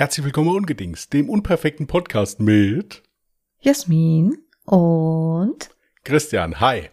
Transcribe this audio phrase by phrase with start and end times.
[0.00, 3.02] Herzlich willkommen Ungedings, dem unperfekten Podcast mit
[3.60, 5.68] Jasmin und
[6.04, 6.58] Christian.
[6.58, 6.88] Hi.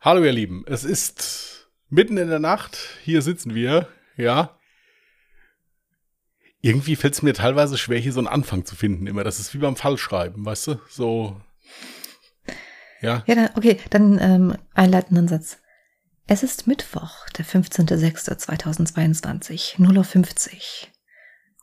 [0.00, 4.58] Hallo ihr Lieben, es ist mitten in der Nacht, hier sitzen wir, ja.
[6.60, 9.22] Irgendwie fällt es mir teilweise schwer, hier so einen Anfang zu finden immer.
[9.22, 10.80] Das ist wie beim Fallschreiben, weißt du?
[10.88, 11.40] So.
[13.00, 13.22] Ja.
[13.28, 15.58] Ja, dann, okay, dann ähm, einleitenden Satz.
[16.26, 20.93] Es ist Mittwoch, der 15.06.2022, 0.50 Uhr.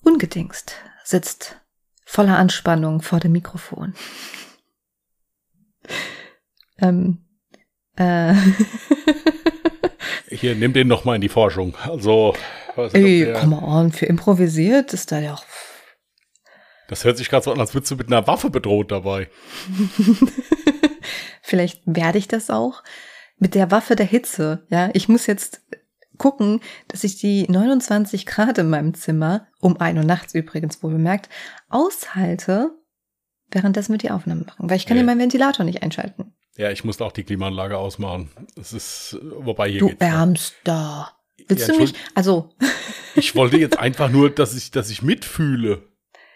[0.04, 1.58] Ungedingst sitzt
[2.06, 3.94] voller Anspannung vor dem Mikrofon.
[6.80, 7.26] ähm,
[7.96, 8.34] äh.
[10.30, 11.76] Hier, nimm den noch mal in die Forschung.
[11.84, 12.36] Also,
[12.76, 15.46] was Ey, komm on, für improvisiert ist da ja auch.
[16.88, 19.30] Das hört sich gerade so an, als würdest du mit einer Waffe bedroht dabei.
[21.42, 22.84] Vielleicht werde ich das auch
[23.38, 24.66] mit der Waffe der Hitze.
[24.70, 25.62] Ja, ich muss jetzt
[26.22, 30.92] gucken, dass ich die 29 Grad in meinem Zimmer, um ein Uhr nachts übrigens wohl
[30.92, 31.30] bemerkt,
[31.68, 32.70] aushalte,
[33.50, 34.70] währenddessen wir die Aufnahme machen.
[34.70, 36.36] Weil ich kann ja meinen Ventilator nicht einschalten.
[36.58, 38.30] Ja, ich musste auch die Klimaanlage ausmachen.
[38.56, 41.12] Es ist, wobei hier Du geht's Ärmster.
[41.48, 42.52] Willst ja, du mich, also.
[43.16, 45.82] ich wollte jetzt einfach nur, dass ich, dass ich mitfühle.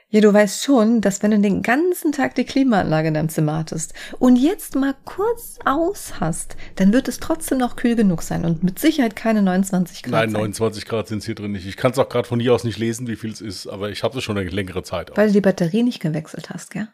[0.10, 3.58] Ja, du weißt schon, dass wenn du den ganzen Tag die Klimaanlage in deinem Zimmer
[3.58, 8.46] hattest und jetzt mal kurz aus hast, dann wird es trotzdem noch kühl genug sein
[8.46, 10.12] und mit Sicherheit keine 29 Grad.
[10.12, 10.90] Nein, 29 sein.
[10.90, 11.66] Grad sind es hier drin nicht.
[11.66, 13.90] Ich kann es auch gerade von hier aus nicht lesen, wie viel es ist, aber
[13.90, 15.12] ich habe es schon eine längere Zeit.
[15.18, 15.32] Weil aus.
[15.32, 16.88] du die Batterie nicht gewechselt hast, gell?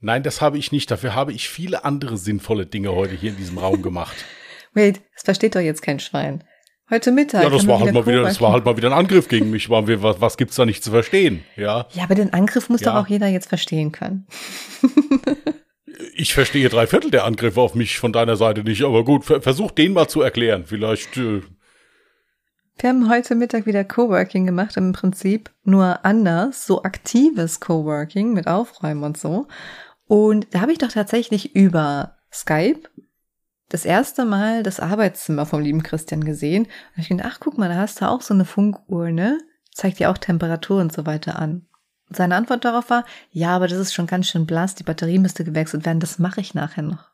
[0.00, 0.90] Nein, das habe ich nicht.
[0.90, 4.16] Dafür habe ich viele andere sinnvolle Dinge heute hier in diesem Raum gemacht.
[4.72, 6.42] Wait, das versteht doch jetzt kein Schwein.
[6.88, 7.42] Heute Mittag.
[7.42, 9.68] Ja, das war halt mal wieder, das war halt mal wieder ein Angriff gegen mich.
[9.68, 11.42] Wir, was, was gibt's da nicht zu verstehen?
[11.56, 11.86] Ja.
[11.92, 12.92] Ja, aber den Angriff muss ja.
[12.92, 14.26] doch auch jeder jetzt verstehen können.
[16.14, 19.72] ich verstehe drei Viertel der Angriffe auf mich von deiner Seite nicht, aber gut, versuch
[19.72, 20.64] den mal zu erklären.
[20.64, 21.16] Vielleicht.
[21.16, 21.42] Äh
[22.78, 28.46] wir haben heute Mittag wieder Coworking gemacht, im Prinzip nur anders, so aktives Coworking mit
[28.46, 29.48] Aufräumen und so.
[30.06, 32.88] Und da habe ich doch tatsächlich über Skype
[33.68, 36.64] das erste Mal das Arbeitszimmer vom lieben Christian gesehen.
[36.96, 39.38] Und ich dachte, ach guck mal, da hast du auch so eine Funkuhr, ne?
[39.72, 41.66] Zeigt dir auch Temperatur und so weiter an.
[42.08, 45.18] Und seine Antwort darauf war, ja, aber das ist schon ganz schön blass, die Batterie
[45.18, 47.10] müsste gewechselt werden, das mache ich nachher noch.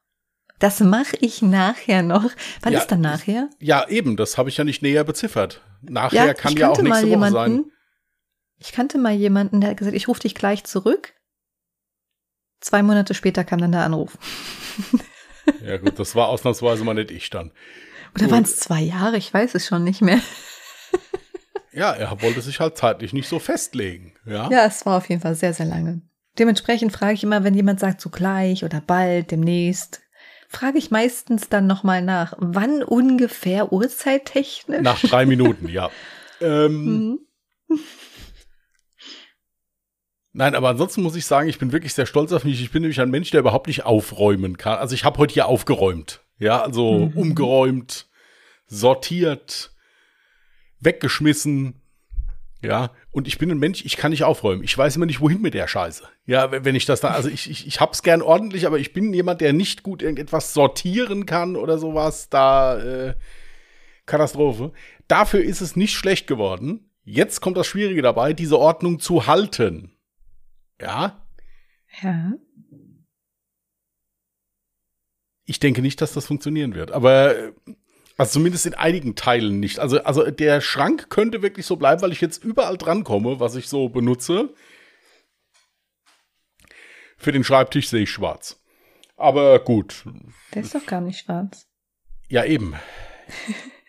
[0.58, 2.30] Das mache ich nachher noch.
[2.60, 3.48] Wann ja, ist dann nachher?
[3.58, 5.60] Ja, eben, das habe ich ja nicht näher beziffert.
[5.80, 7.64] Nachher ja, kann ja auch nächste Woche sein.
[8.58, 11.14] Ich kannte mal jemanden, der hat gesagt, ich rufe dich gleich zurück.
[12.60, 14.16] Zwei Monate später kam dann der Anruf.
[15.64, 17.50] Ja gut, das war ausnahmsweise mal nicht ich dann.
[18.14, 19.16] Oder waren es zwei Jahre?
[19.16, 20.20] Ich weiß es schon nicht mehr.
[21.74, 24.12] Ja, er wollte sich halt zeitlich nicht so festlegen.
[24.26, 26.02] Ja, ja es war auf jeden Fall sehr, sehr lange.
[26.38, 30.02] Dementsprechend frage ich immer, wenn jemand sagt so gleich oder bald, demnächst,
[30.48, 34.82] frage ich meistens dann nochmal nach, wann ungefähr uhrzeittechnisch?
[34.82, 35.90] Nach drei Minuten, ja.
[36.40, 37.18] ähm,
[37.68, 37.78] mhm.
[40.32, 42.60] Nein, aber ansonsten muss ich sagen, ich bin wirklich sehr stolz auf mich.
[42.62, 44.78] Ich bin nämlich ein Mensch, der überhaupt nicht aufräumen kann.
[44.78, 46.20] Also ich habe heute hier aufgeräumt.
[46.38, 47.16] Ja, also mhm.
[47.16, 48.08] umgeräumt,
[48.66, 49.72] sortiert,
[50.80, 51.80] weggeschmissen.
[52.62, 54.62] Ja, und ich bin ein Mensch, ich kann nicht aufräumen.
[54.62, 56.04] Ich weiß immer nicht, wohin mit der Scheiße.
[56.26, 59.12] Ja, wenn ich das da, also ich, ich, ich hab's gern ordentlich, aber ich bin
[59.12, 62.28] jemand, der nicht gut irgendetwas sortieren kann oder sowas.
[62.30, 63.14] Da, äh,
[64.06, 64.72] Katastrophe.
[65.08, 66.90] Dafür ist es nicht schlecht geworden.
[67.04, 69.91] Jetzt kommt das Schwierige dabei, diese Ordnung zu halten.
[70.82, 71.24] Ja.
[72.02, 72.32] Ja.
[75.44, 76.90] Ich denke nicht, dass das funktionieren wird.
[76.90, 77.52] Aber
[78.16, 79.78] also zumindest in einigen Teilen nicht.
[79.78, 83.68] Also, also der Schrank könnte wirklich so bleiben, weil ich jetzt überall drankomme, was ich
[83.68, 84.54] so benutze.
[87.16, 88.60] Für den Schreibtisch sehe ich schwarz.
[89.16, 90.04] Aber gut.
[90.54, 91.68] Der ist doch gar nicht schwarz.
[92.28, 92.74] Ja, eben.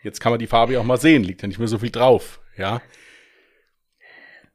[0.04, 2.42] Jetzt kann man die Farbe auch mal sehen, liegt ja nicht mehr so viel drauf,
[2.58, 2.82] ja.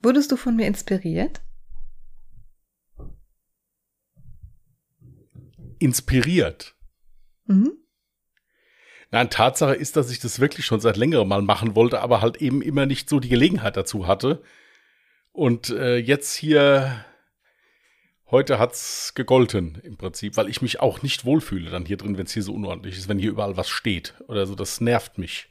[0.01, 1.41] Wurdest du von mir inspiriert?
[5.79, 6.75] Inspiriert.
[7.47, 7.73] Mhm.
[9.11, 12.37] Nein, Tatsache ist, dass ich das wirklich schon seit längerem mal machen wollte, aber halt
[12.43, 14.43] eben immer nicht so die Gelegenheit dazu hatte.
[15.33, 17.05] Und äh, jetzt hier,
[18.31, 22.27] heute hat's gegolten im Prinzip, weil ich mich auch nicht wohlfühle dann hier drin, wenn
[22.27, 24.55] es hier so unordentlich ist, wenn hier überall was steht oder so.
[24.55, 25.49] Das nervt mich.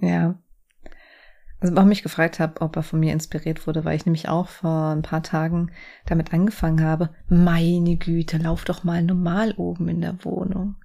[0.00, 0.38] Ja.
[1.60, 4.48] Also warum ich gefragt habe, ob er von mir inspiriert wurde, weil ich nämlich auch
[4.48, 5.70] vor ein paar Tagen
[6.04, 7.10] damit angefangen habe.
[7.28, 10.76] Meine Güte, lauf doch mal normal oben in der Wohnung.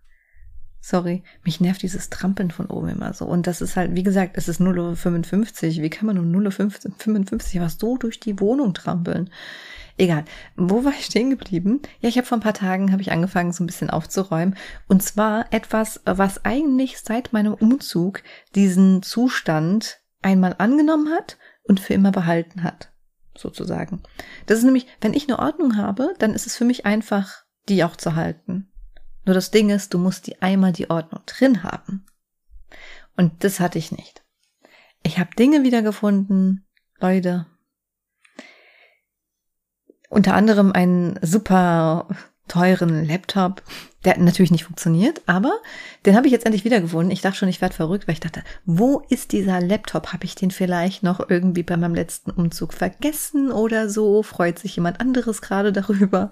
[0.84, 3.26] Sorry, mich nervt dieses Trampeln von oben immer so.
[3.26, 5.84] Und das ist halt, wie gesagt, es ist 0.55 Uhr.
[5.84, 9.30] Wie kann man um 0.55 Uhr was so durch die Wohnung trampeln?
[9.98, 10.26] Egal.
[10.56, 11.82] Wo war ich stehen geblieben?
[12.00, 14.56] Ja, ich habe vor ein paar Tagen habe ich angefangen, so ein bisschen aufzuräumen.
[14.88, 18.24] Und zwar etwas, was eigentlich seit meinem Umzug
[18.56, 22.92] diesen Zustand einmal angenommen hat und für immer behalten hat,
[23.36, 24.02] sozusagen.
[24.46, 27.84] Das ist nämlich, wenn ich eine Ordnung habe, dann ist es für mich einfach, die
[27.84, 28.72] auch zu halten.
[29.26, 32.06] Nur das Ding ist, du musst die einmal die Ordnung drin haben.
[33.16, 34.24] Und das hatte ich nicht.
[35.04, 36.66] Ich habe Dinge wiedergefunden,
[37.00, 37.46] Leute.
[40.10, 42.08] Unter anderem einen super
[42.52, 43.64] teuren Laptop,
[44.04, 45.54] der natürlich nicht funktioniert, aber
[46.06, 47.12] den habe ich jetzt endlich wiedergefunden.
[47.12, 50.12] Ich dachte schon, ich werde verrückt, weil ich dachte, wo ist dieser Laptop?
[50.12, 54.22] Habe ich den vielleicht noch irgendwie bei meinem letzten Umzug vergessen oder so?
[54.22, 56.30] Freut sich jemand anderes gerade darüber?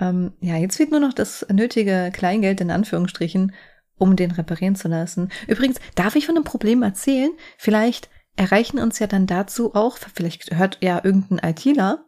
[0.00, 3.54] Ähm, ja, jetzt fehlt nur noch das nötige Kleingeld in Anführungsstrichen,
[3.98, 5.30] um den reparieren zu lassen.
[5.46, 7.30] Übrigens, darf ich von einem Problem erzählen?
[7.56, 12.04] Vielleicht erreichen uns ja dann dazu auch, vielleicht hört ja irgendein ITler,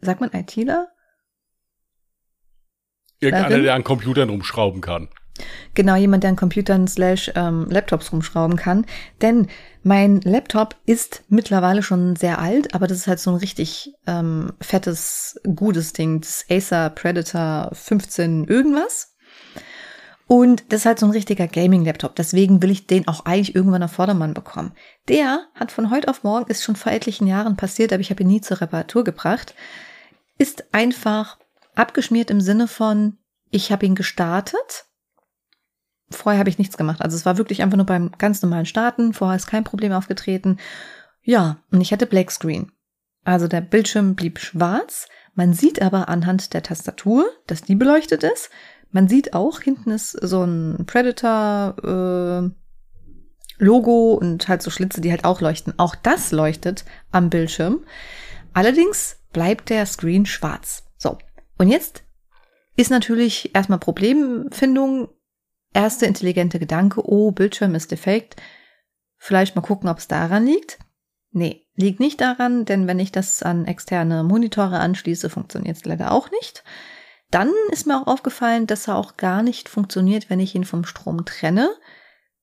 [0.00, 0.88] sagt man ITler?
[3.20, 5.08] Irgendeiner, der an Computern rumschrauben kann.
[5.74, 8.86] Genau, jemand, der an Computern slash ähm, Laptops rumschrauben kann.
[9.20, 9.48] Denn
[9.82, 14.52] mein Laptop ist mittlerweile schon sehr alt, aber das ist halt so ein richtig ähm,
[14.60, 16.20] fettes, gutes Ding.
[16.20, 19.14] Das Acer Predator 15 irgendwas.
[20.28, 22.16] Und das ist halt so ein richtiger Gaming-Laptop.
[22.16, 24.72] Deswegen will ich den auch eigentlich irgendwann auf Vordermann bekommen.
[25.08, 28.24] Der hat von heute auf morgen, ist schon vor etlichen Jahren passiert, aber ich habe
[28.24, 29.54] ihn nie zur Reparatur gebracht,
[30.36, 31.38] ist einfach
[31.76, 33.18] abgeschmiert im Sinne von,
[33.50, 34.86] ich habe ihn gestartet.
[36.10, 37.02] Vorher habe ich nichts gemacht.
[37.02, 39.12] Also es war wirklich einfach nur beim ganz normalen Starten.
[39.12, 40.58] Vorher ist kein Problem aufgetreten.
[41.22, 42.72] Ja, und ich hatte Black Screen.
[43.24, 45.08] Also der Bildschirm blieb schwarz.
[45.34, 48.50] Man sieht aber anhand der Tastatur, dass die beleuchtet ist.
[48.92, 52.50] Man sieht auch, hinten ist so ein Predator äh,
[53.58, 55.74] Logo und halt so Schlitze, die halt auch leuchten.
[55.78, 57.84] Auch das leuchtet am Bildschirm.
[58.52, 60.84] Allerdings bleibt der Screen schwarz.
[60.96, 61.18] So,
[61.58, 62.04] und jetzt
[62.76, 65.08] ist natürlich erstmal Problemfindung,
[65.72, 68.36] erste intelligente Gedanke, oh, Bildschirm ist defekt.
[69.16, 70.78] Vielleicht mal gucken, ob es daran liegt.
[71.30, 76.12] Nee, liegt nicht daran, denn wenn ich das an externe Monitore anschließe, funktioniert es leider
[76.12, 76.64] auch nicht.
[77.30, 80.84] Dann ist mir auch aufgefallen, dass er auch gar nicht funktioniert, wenn ich ihn vom
[80.84, 81.70] Strom trenne.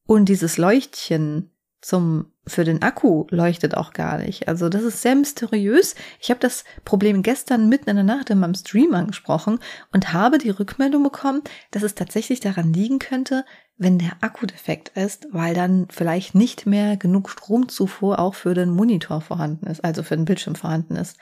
[0.06, 4.48] Und dieses Leuchtchen zum für den Akku leuchtet auch gar nicht.
[4.48, 5.96] Also das ist sehr mysteriös.
[6.20, 9.60] Ich habe das Problem gestern mitten in der Nacht in meinem Stream angesprochen
[9.94, 11.42] und habe die Rückmeldung bekommen,
[11.72, 13.46] dass es tatsächlich daran liegen könnte,
[13.78, 18.70] wenn der Akku defekt ist, weil dann vielleicht nicht mehr genug Stromzufuhr auch für den
[18.70, 21.18] Monitor vorhanden ist, also für den Bildschirm vorhanden ist.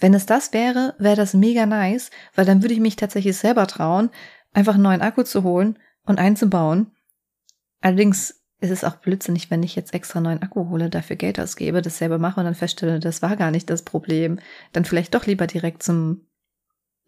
[0.00, 3.66] Wenn es das wäre, wäre das mega nice, weil dann würde ich mich tatsächlich selber
[3.66, 4.10] trauen,
[4.52, 6.90] einfach einen neuen Akku zu holen und einzubauen.
[7.80, 11.82] Allerdings es ist auch blödsinnig, wenn ich jetzt extra neuen Akku hole, dafür Geld ausgebe,
[11.82, 14.38] dasselbe mache und dann feststelle, das war gar nicht das Problem.
[14.72, 16.26] Dann vielleicht doch lieber direkt zum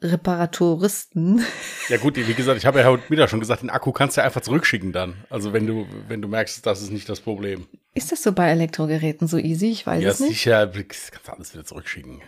[0.03, 1.43] Reparaturisten.
[1.88, 4.20] Ja gut, wie gesagt, ich habe ja heute wieder schon gesagt, den Akku kannst du
[4.20, 5.25] ja einfach zurückschicken dann.
[5.31, 7.67] Also wenn du, wenn du merkst, das ist nicht das Problem.
[7.94, 9.70] Ist das so bei Elektrogeräten so easy?
[9.70, 10.44] Ich weiß ja, es nicht.
[10.44, 12.20] Ja, sicher, kannst du alles wieder zurückschicken.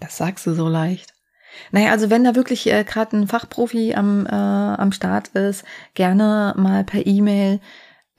[0.00, 1.14] Das sagst du so leicht.
[1.70, 6.54] Naja, also wenn da wirklich äh, gerade ein Fachprofi am, äh, am Start ist, gerne
[6.56, 7.60] mal per E-Mail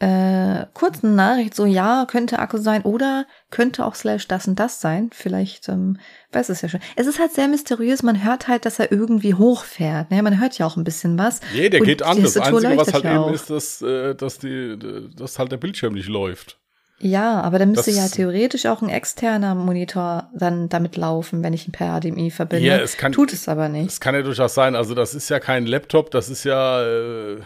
[0.04, 4.60] äh, kurz eine Nachricht, so ja, könnte Akku sein oder könnte auch slash das und
[4.60, 5.10] das sein.
[5.14, 5.98] Vielleicht ähm,
[6.34, 6.82] weiß es ja schon.
[6.98, 10.12] Es ist halt sehr mysteriös, man hört halt, dass er irgendwie hochfährt.
[10.12, 10.22] Ne?
[10.22, 11.40] Man hört ja auch ein bisschen was.
[11.54, 12.22] Nee, der geht an.
[12.22, 14.78] Das Einzige, was halt eben ist, dass, äh, dass, die,
[15.16, 16.60] dass halt der Bildschirm nicht läuft.
[17.00, 21.54] Ja, aber da müsste das, ja theoretisch auch ein externer Monitor dann damit laufen, wenn
[21.54, 22.66] ich ihn per HDMI verbinde.
[22.66, 23.92] Ja, es kann, Tut es aber nicht.
[23.92, 24.76] Es kann ja durchaus sein.
[24.76, 27.42] Also das ist ja kein Laptop, das ist ja, äh,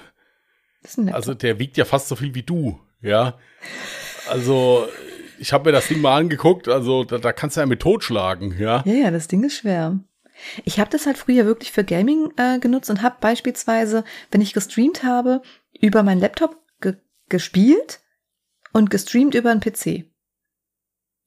[0.84, 3.34] ist also der wiegt ja fast so viel wie du, ja.
[4.30, 4.88] Also
[5.39, 8.56] ich habe mir das Ding mal angeguckt, also da, da kannst du ja mit totschlagen,
[8.60, 8.84] ja.
[8.86, 10.00] Ja, ja, das Ding ist schwer.
[10.66, 14.54] Ich habe das halt früher wirklich für Gaming äh, genutzt und habe beispielsweise, wenn ich
[14.54, 15.42] gestreamt habe,
[15.80, 16.96] über meinen Laptop ge
[17.30, 18.00] gespielt
[18.77, 20.05] und gestreamt über einen PC.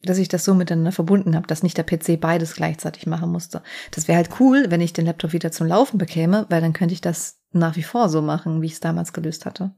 [0.03, 3.63] Dass ich das so miteinander verbunden habe, dass nicht der PC beides gleichzeitig machen musste.
[3.91, 6.95] Das wäre halt cool, wenn ich den Laptop wieder zum Laufen bekäme, weil dann könnte
[6.95, 9.75] ich das nach wie vor so machen, wie ich es damals gelöst hatte.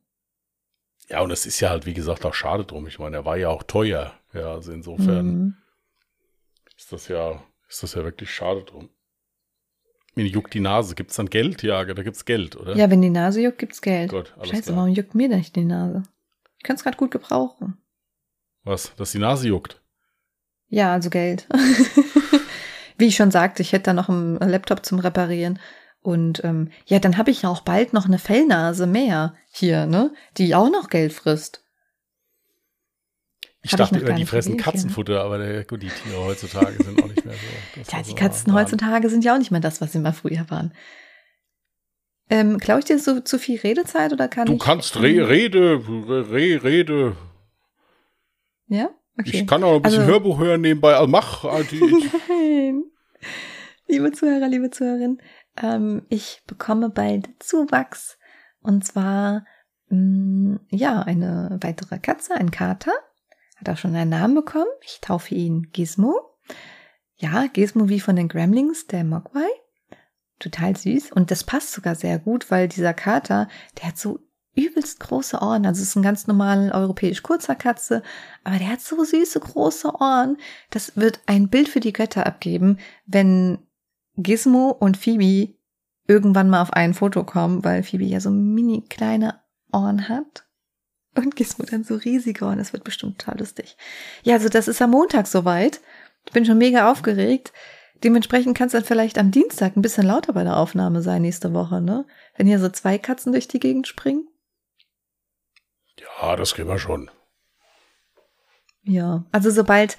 [1.09, 2.87] Ja, und es ist ja halt, wie gesagt, auch schade drum.
[2.87, 4.13] Ich meine, er war ja auch teuer.
[4.33, 5.57] Ja, also insofern mhm.
[6.77, 8.91] ist das ja, ist das ja wirklich schade drum.
[10.15, 10.95] Mir juckt die Nase.
[10.95, 11.63] Gibt's dann Geld?
[11.63, 12.77] Ja, da gibt's Geld, oder?
[12.77, 14.11] Ja, wenn die Nase juckt, gibt's Geld.
[14.11, 14.77] Gut, Scheiße, klar.
[14.77, 16.03] warum juckt mir denn nicht die Nase?
[16.63, 17.77] Ich kann es gerade gut gebrauchen.
[18.63, 18.95] Was?
[18.95, 19.83] Dass die Nase juckt?
[20.69, 21.49] Ja, also Geld.
[22.99, 25.59] Wie ich schon sagte, ich hätte da noch einen Laptop zum Reparieren.
[26.03, 30.15] Und ähm, ja, dann habe ich ja auch bald noch eine Fellnase mehr hier, ne?
[30.37, 31.65] Die auch noch Geld frisst.
[33.63, 37.25] Ich dachte immer, die fressen Katzenfutter, aber der, gut, die Tiere heutzutage sind auch nicht
[37.25, 37.97] mehr so.
[37.97, 40.73] ja, die Katzen heutzutage sind ja auch nicht mehr das, was sie mal früher waren.
[42.33, 44.59] Ähm, Glaube ich dir so zu viel Redezeit oder kann du ich?
[44.59, 47.15] Du kannst re Rede, re Rede.
[48.69, 48.89] Ja?
[49.19, 49.41] Okay.
[49.41, 50.95] Ich kann auch ein bisschen also, Hörbuch hören nebenbei.
[50.95, 51.45] Also mach.
[51.45, 51.77] Also
[52.29, 52.85] Nein.
[53.87, 55.21] Liebe Zuhörer, liebe Zuhörerin,
[55.63, 58.17] ähm, ich bekomme bald Zuwachs.
[58.63, 59.45] Und zwar,
[59.91, 62.93] mh, mm, ja, eine weitere Katze, ein Kater.
[63.59, 64.71] Hat auch schon einen Namen bekommen.
[64.87, 66.19] Ich taufe ihn Gizmo.
[67.17, 69.51] Ja, Gizmo wie von den Gremlings, der Mogwai.
[70.43, 71.13] Total süß.
[71.13, 73.47] Und das passt sogar sehr gut, weil dieser Kater,
[73.79, 74.19] der hat so
[74.57, 75.65] übelst große Ohren.
[75.65, 78.03] Also es ist ein ganz normal europäisch kurzer Katze,
[78.43, 80.37] aber der hat so süße große Ohren.
[80.71, 83.59] Das wird ein Bild für die Götter abgeben, wenn
[84.17, 85.55] Gizmo und Phoebe
[86.09, 89.41] irgendwann mal auf ein Foto kommen, weil Phoebe ja so mini kleine
[89.73, 90.45] Ohren hat.
[91.15, 92.59] Und Gizmo dann so riesige Ohren.
[92.59, 93.77] Das wird bestimmt total lustig.
[94.25, 95.81] Ja, also das ist am Montag soweit.
[96.27, 97.53] Ich bin schon mega aufgeregt.
[98.03, 101.53] Dementsprechend kann es dann vielleicht am Dienstag ein bisschen lauter bei der Aufnahme sein nächste
[101.55, 102.07] Woche, ne?
[102.37, 104.29] Wenn hier so zwei Katzen durch die Gegend springen.
[105.99, 107.11] Ja, das kriegen wir schon.
[108.83, 109.97] Ja, also sobald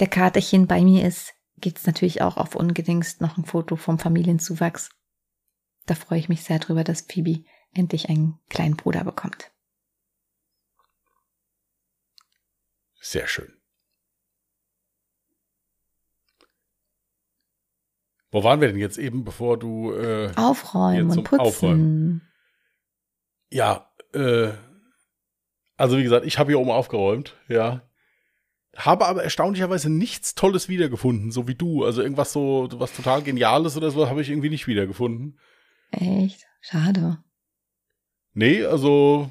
[0.00, 3.98] der Katerchen bei mir ist, gibt es natürlich auch auf ungedingst noch ein Foto vom
[3.98, 4.90] Familienzuwachs.
[5.86, 9.50] Da freue ich mich sehr drüber, dass Phoebe endlich einen kleinen Bruder bekommt.
[13.00, 13.55] Sehr schön.
[18.30, 21.40] Wo waren wir denn jetzt eben, bevor du äh, aufräumen und putzen?
[21.40, 22.22] Aufräumen.
[23.50, 24.50] Ja, äh,
[25.76, 27.82] also wie gesagt, ich habe hier oben aufgeräumt, ja.
[28.76, 31.84] Habe aber erstaunlicherweise nichts Tolles wiedergefunden, so wie du.
[31.84, 35.38] Also irgendwas so, was total Geniales oder so, habe ich irgendwie nicht wiedergefunden.
[35.92, 36.46] Echt?
[36.60, 37.18] Schade.
[38.34, 39.30] Nee, also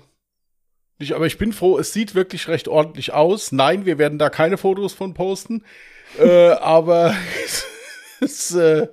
[0.97, 3.51] nicht, aber ich bin froh, es sieht wirklich recht ordentlich aus.
[3.51, 5.63] Nein, wir werden da keine Fotos von posten.
[6.17, 7.13] äh, aber
[8.25, 8.87] es, äh,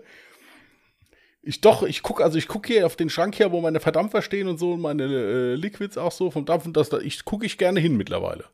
[1.42, 4.22] ich doch, ich gucke, also ich gucke hier auf den Schrank hier, wo meine Verdampfer
[4.22, 7.44] stehen und so und meine äh, Liquids auch so vom Dampfen, das da, ich gucke
[7.44, 8.44] ich gerne hin mittlerweile.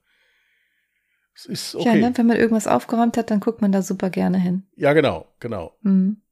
[1.35, 1.89] Es ist okay.
[1.89, 4.67] Ja, ne, wenn man irgendwas aufgeräumt hat, dann guckt man da super gerne hin.
[4.75, 5.77] Ja, genau, genau.
[5.83, 6.23] Mhm.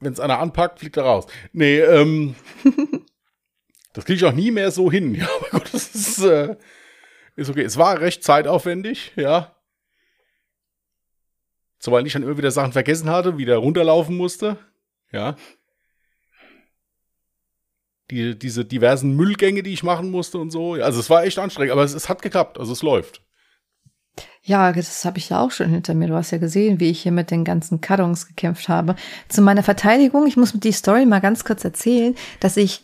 [0.00, 1.26] Wenn es einer anpackt, fliegt er raus.
[1.52, 2.34] Nee, ähm,
[3.92, 5.14] das kriege ich auch nie mehr so hin.
[5.20, 6.56] Ja, aber gut, das ist, äh,
[7.36, 7.62] ist okay.
[7.62, 9.54] Es war recht zeitaufwendig, ja.
[11.82, 14.56] Zumal ich dann immer wieder Sachen vergessen hatte, wieder runterlaufen musste.
[15.12, 15.36] Ja
[18.12, 20.74] die, diese diversen Müllgänge, die ich machen musste und so.
[20.74, 23.22] Also es war echt anstrengend, aber es, es hat geklappt, also es läuft.
[24.42, 26.08] Ja, das habe ich ja auch schon hinter mir.
[26.08, 28.96] Du hast ja gesehen, wie ich hier mit den ganzen Kartons gekämpft habe.
[29.28, 32.82] Zu meiner Verteidigung, ich muss die Story mal ganz kurz erzählen, dass ich,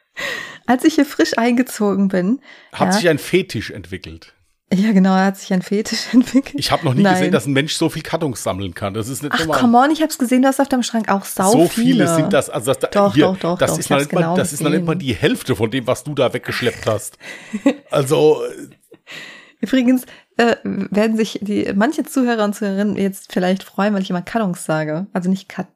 [0.66, 2.40] als ich hier frisch eingezogen bin.
[2.72, 4.34] Hat ja, sich ein Fetisch entwickelt.
[4.72, 6.54] Ja, genau, er hat sich ein Fetisch entwickelt.
[6.58, 7.14] Ich habe noch nie Nein.
[7.14, 8.94] gesehen, dass ein Mensch so viel Kartons sammeln kann.
[8.94, 9.60] Das ist nicht Ach, normal.
[9.60, 12.06] come on, ich habe es gesehen, du hast auf deinem Schrank auch sau So viele,
[12.06, 12.48] viele sind das.
[12.48, 14.62] Also das, doch, hier, doch, doch, das doch, ist noch nicht mal, genau das ist
[14.62, 17.18] noch nicht mal die Hälfte von dem, was du da weggeschleppt hast.
[17.90, 18.42] also.
[19.60, 20.04] Übrigens
[20.36, 24.64] äh, werden sich die manche Zuhörer und Zuhörerinnen jetzt vielleicht freuen, weil ich immer Kartons
[24.64, 25.06] sage.
[25.12, 25.66] Also nicht Kat,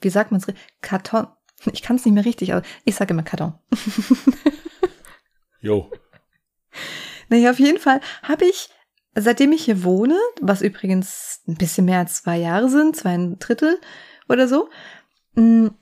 [0.00, 0.54] wie sagt man es?
[0.82, 1.28] Karton.
[1.72, 3.54] Ich kann es nicht mehr richtig, aber ich sage immer Karton.
[5.60, 5.90] jo.
[7.30, 8.68] Naja, auf jeden Fall habe ich
[9.14, 13.80] Seitdem ich hier wohne, was übrigens ein bisschen mehr als zwei Jahre sind, zwei Drittel
[14.28, 14.70] oder so,
[15.34, 15.72] hm,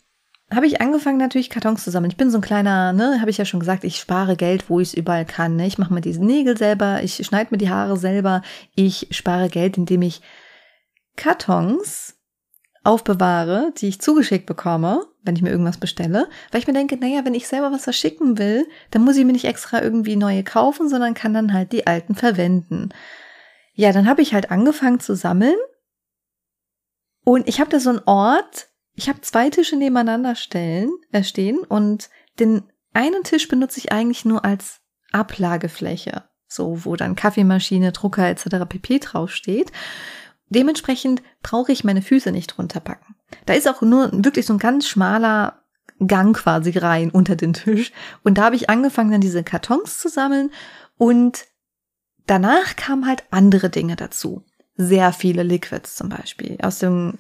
[0.50, 2.11] habe ich angefangen natürlich Kartons zu sammeln.
[2.11, 4.81] Ich bin so ein kleiner, ne, habe ich ja schon gesagt, ich spare Geld, wo
[4.81, 5.57] ich es überall kann.
[5.57, 5.67] Ne?
[5.67, 8.40] Ich mache mir diese Nägel selber, ich schneide mir die Haare selber,
[8.75, 10.23] ich spare Geld, indem ich
[11.17, 12.14] Kartons
[12.83, 17.25] aufbewahre, die ich zugeschickt bekomme, wenn ich mir irgendwas bestelle, weil ich mir denke, naja,
[17.25, 20.88] wenn ich selber was verschicken will, dann muss ich mir nicht extra irgendwie neue kaufen,
[20.88, 22.88] sondern kann dann halt die alten verwenden.
[23.75, 25.56] Ja, dann habe ich halt angefangen zu sammeln
[27.25, 31.58] und ich habe da so einen Ort, ich habe zwei Tische nebeneinander stellen, äh, stehen
[31.58, 32.08] und
[32.38, 32.62] den
[32.94, 34.80] einen Tisch benutze ich eigentlich nur als
[35.12, 38.66] Ablagefläche, so wo dann Kaffeemaschine, Drucker etc.
[38.66, 39.73] pp draufsteht.
[40.49, 43.14] Dementsprechend brauche ich meine Füße nicht runterpacken.
[43.47, 45.62] Da ist auch nur wirklich so ein ganz schmaler
[46.06, 47.92] Gang quasi rein unter den Tisch.
[48.23, 50.50] Und da habe ich angefangen, dann diese Kartons zu sammeln
[50.97, 51.47] und
[52.26, 54.44] danach kamen halt andere Dinge dazu.
[54.76, 56.56] Sehr viele Liquids zum Beispiel.
[56.62, 57.18] Aus dem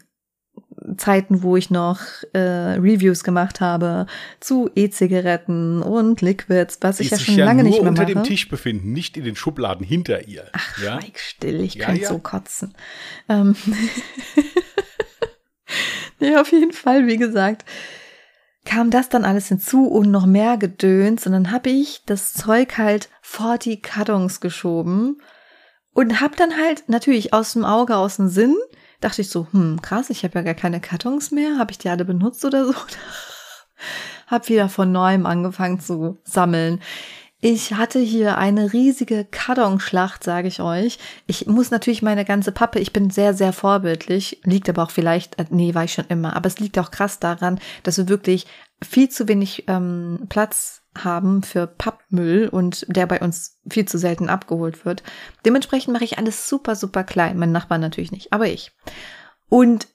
[0.96, 1.98] Zeiten, wo ich noch
[2.32, 4.06] äh, Reviews gemacht habe
[4.38, 8.02] zu E-Zigaretten und Liquids, was Die ich ja schon ja lange nur nicht mehr unter
[8.04, 8.14] mache.
[8.14, 10.44] dem Tisch befinden, nicht in den Schubladen hinter ihr.
[10.52, 11.00] Ach, ja?
[11.00, 12.08] schweig still, ich Ja, könnte ja.
[12.08, 12.74] so kotzen.
[13.28, 13.56] Ähm
[16.20, 17.64] nee, auf jeden Fall, wie gesagt,
[18.64, 22.76] kam das dann alles hinzu und noch mehr Gedöns und dann habe ich das Zeug
[22.76, 25.22] halt vor die Kartons geschoben
[25.94, 28.54] und hab dann halt natürlich aus dem Auge, aus dem Sinn,
[29.00, 31.88] dachte ich so, hm, krass, ich habe ja gar keine Kartons mehr, habe ich die
[31.88, 32.74] alle benutzt oder so?
[34.26, 36.80] hab wieder von neuem angefangen zu sammeln.
[37.40, 40.98] Ich hatte hier eine riesige Kartonschlacht, sage ich euch.
[41.28, 45.38] Ich muss natürlich meine ganze Pappe, ich bin sehr, sehr vorbildlich, liegt aber auch vielleicht,
[45.38, 48.46] äh, nee, war ich schon immer, aber es liegt auch krass daran, dass wir wirklich
[48.82, 54.28] viel zu wenig ähm, Platz haben für Pappmüll und der bei uns viel zu selten
[54.28, 55.04] abgeholt wird.
[55.44, 57.38] Dementsprechend mache ich alles super, super klein.
[57.38, 58.72] Mein Nachbar natürlich nicht, aber ich.
[59.48, 59.86] Und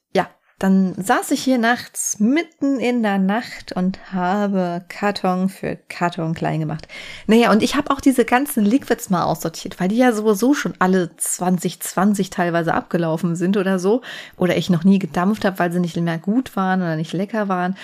[0.64, 6.62] dann saß ich hier nachts mitten in der Nacht und habe Karton für Karton klein
[6.62, 6.88] gemacht.
[7.28, 10.74] Naja, und ich habe auch diese ganzen Liquids mal aussortiert, weil die ja sowieso schon
[10.80, 14.04] alle 2020 teilweise abgelaufen sind oder so.
[14.38, 17.50] Oder ich noch nie gedampft habe, weil sie nicht mehr gut waren oder nicht lecker
[17.50, 17.76] waren.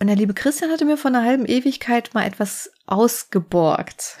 [0.00, 4.16] Und der liebe Christian hatte mir vor einer halben Ewigkeit mal etwas ausgeborgt.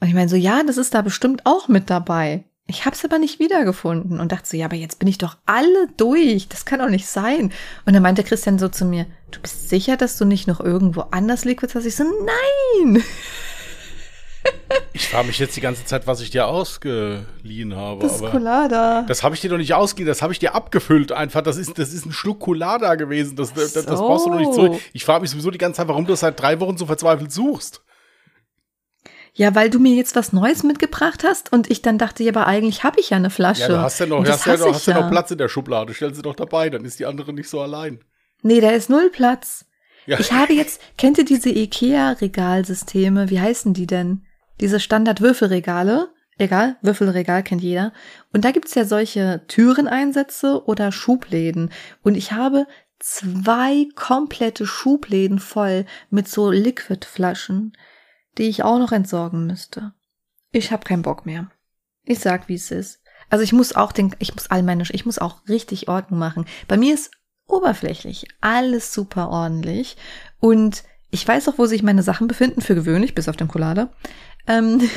[0.00, 2.44] Und ich meine so, ja, das ist da bestimmt auch mit dabei.
[2.70, 5.38] Ich habe es aber nicht wiedergefunden und dachte so, ja, aber jetzt bin ich doch
[5.46, 6.48] alle durch.
[6.48, 7.50] Das kann doch nicht sein.
[7.86, 11.00] Und dann meinte Christian so zu mir, du bist sicher, dass du nicht noch irgendwo
[11.10, 11.86] anders Liquids hast?
[11.86, 13.02] Ich so, nein.
[14.92, 18.02] Ich frage mich jetzt die ganze Zeit, was ich dir ausgeliehen habe.
[18.02, 19.02] Das ist Colada.
[19.08, 21.40] das habe ich dir doch nicht ausgeliehen, das habe ich dir abgefüllt einfach.
[21.40, 23.34] Das ist, das ist ein Schluck Colada gewesen.
[23.34, 23.96] Das, das, das so.
[23.96, 24.78] brauchst du doch nicht zurück.
[24.92, 27.32] Ich frage mich sowieso die ganze Zeit, warum du das seit drei Wochen so verzweifelt
[27.32, 27.82] suchst.
[29.38, 32.48] Ja, weil du mir jetzt was Neues mitgebracht hast und ich dann dachte, ja, aber
[32.48, 33.62] eigentlich habe ich ja eine Flasche.
[33.62, 35.94] Ja, du hast ja noch, hast ja, noch, hast ja noch Platz in der Schublade.
[35.94, 38.00] Stell sie doch dabei, dann ist die andere nicht so allein.
[38.42, 39.64] Nee, da ist null Platz.
[40.06, 40.18] Ja.
[40.18, 43.30] Ich habe jetzt, kennt ihr diese IKEA-Regalsysteme?
[43.30, 44.24] Wie heißen die denn?
[44.60, 46.08] Diese Standard-Würfelregale?
[46.36, 47.92] Egal, Würfelregal kennt jeder.
[48.32, 51.70] Und da gibt's ja solche Türeneinsätze oder Schubläden.
[52.02, 52.66] Und ich habe
[52.98, 57.72] zwei komplette Schubläden voll mit so Liquidflaschen,
[58.38, 59.92] die ich auch noch entsorgen müsste.
[60.50, 61.50] Ich habe keinen Bock mehr.
[62.04, 63.02] Ich sag, wie es ist.
[63.28, 66.46] Also ich muss auch den, ich muss all meine, ich muss auch richtig Ordnung machen.
[66.66, 67.10] Bei mir ist
[67.46, 69.96] oberflächlich alles super ordentlich
[70.40, 73.90] und ich weiß auch, wo sich meine Sachen befinden, für gewöhnlich, bis auf den Collade.
[74.46, 74.88] Ähm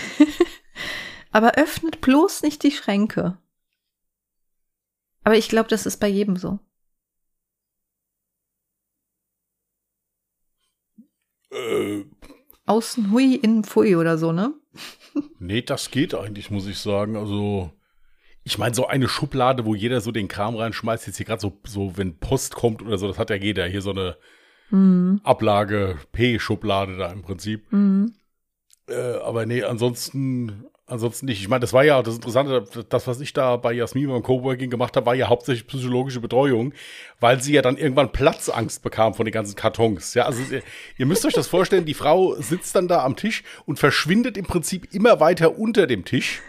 [1.32, 3.38] aber öffnet bloß nicht die Schränke.
[5.24, 6.60] Aber ich glaube, das ist bei jedem so.
[11.52, 12.06] Äh,
[12.66, 14.54] Außen hui, innen pfui oder so, ne?
[15.40, 17.18] nee, das geht eigentlich, muss ich sagen.
[17.18, 17.72] Also,
[18.44, 21.60] ich meine, so eine Schublade, wo jeder so den Kram reinschmeißt, jetzt hier gerade so,
[21.66, 23.66] so, wenn Post kommt oder so, das hat ja jeder.
[23.68, 24.18] Hier so eine
[24.72, 25.20] Mhm.
[25.24, 27.72] Ablage P-Schublade da im Prinzip.
[27.72, 28.14] Mhm.
[28.88, 31.42] Äh, aber nee, ansonsten, ansonsten nicht.
[31.42, 34.70] Ich meine, das war ja das Interessante, das, was ich da bei Jasmin beim Coworking
[34.70, 36.74] gemacht habe, war ja hauptsächlich psychologische Betreuung,
[37.20, 40.14] weil sie ja dann irgendwann Platzangst bekam von den ganzen Kartons.
[40.14, 40.62] Ja, also ihr,
[40.98, 44.46] ihr müsst euch das vorstellen, die Frau sitzt dann da am Tisch und verschwindet im
[44.46, 46.42] Prinzip immer weiter unter dem Tisch.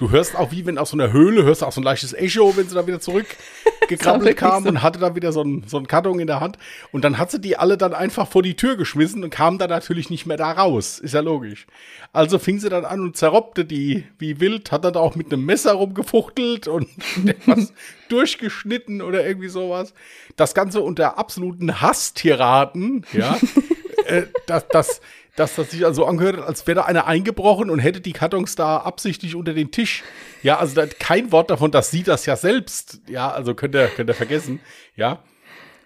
[0.00, 2.14] Du hörst auch, wie wenn aus so einer Höhle, hörst du auch so ein leichtes
[2.14, 4.70] Echo, wenn sie dann wieder zurückgekrabbelt kam so.
[4.70, 6.56] und hatte dann wieder so einen, so einen Karton in der Hand.
[6.90, 9.68] Und dann hat sie die alle dann einfach vor die Tür geschmissen und kam dann
[9.68, 11.00] natürlich nicht mehr da raus.
[11.00, 11.66] Ist ja logisch.
[12.14, 15.44] Also fing sie dann an und zerrobbte die wie wild, hat dann auch mit einem
[15.44, 16.88] Messer rumgefuchtelt und
[17.26, 17.74] etwas
[18.08, 19.92] durchgeschnitten oder irgendwie sowas.
[20.34, 23.38] Das Ganze unter absoluten Hasstiraden, ja.
[24.06, 25.00] äh, das, das,
[25.40, 28.56] dass das sich also angehört, hat, als wäre da einer eingebrochen und hätte die Kartons
[28.56, 30.04] da absichtlich unter den Tisch.
[30.42, 33.88] Ja, also da, kein Wort davon, dass sie das ja selbst, ja, also könnt ihr,
[33.88, 34.60] könnt ihr vergessen,
[34.96, 35.22] ja.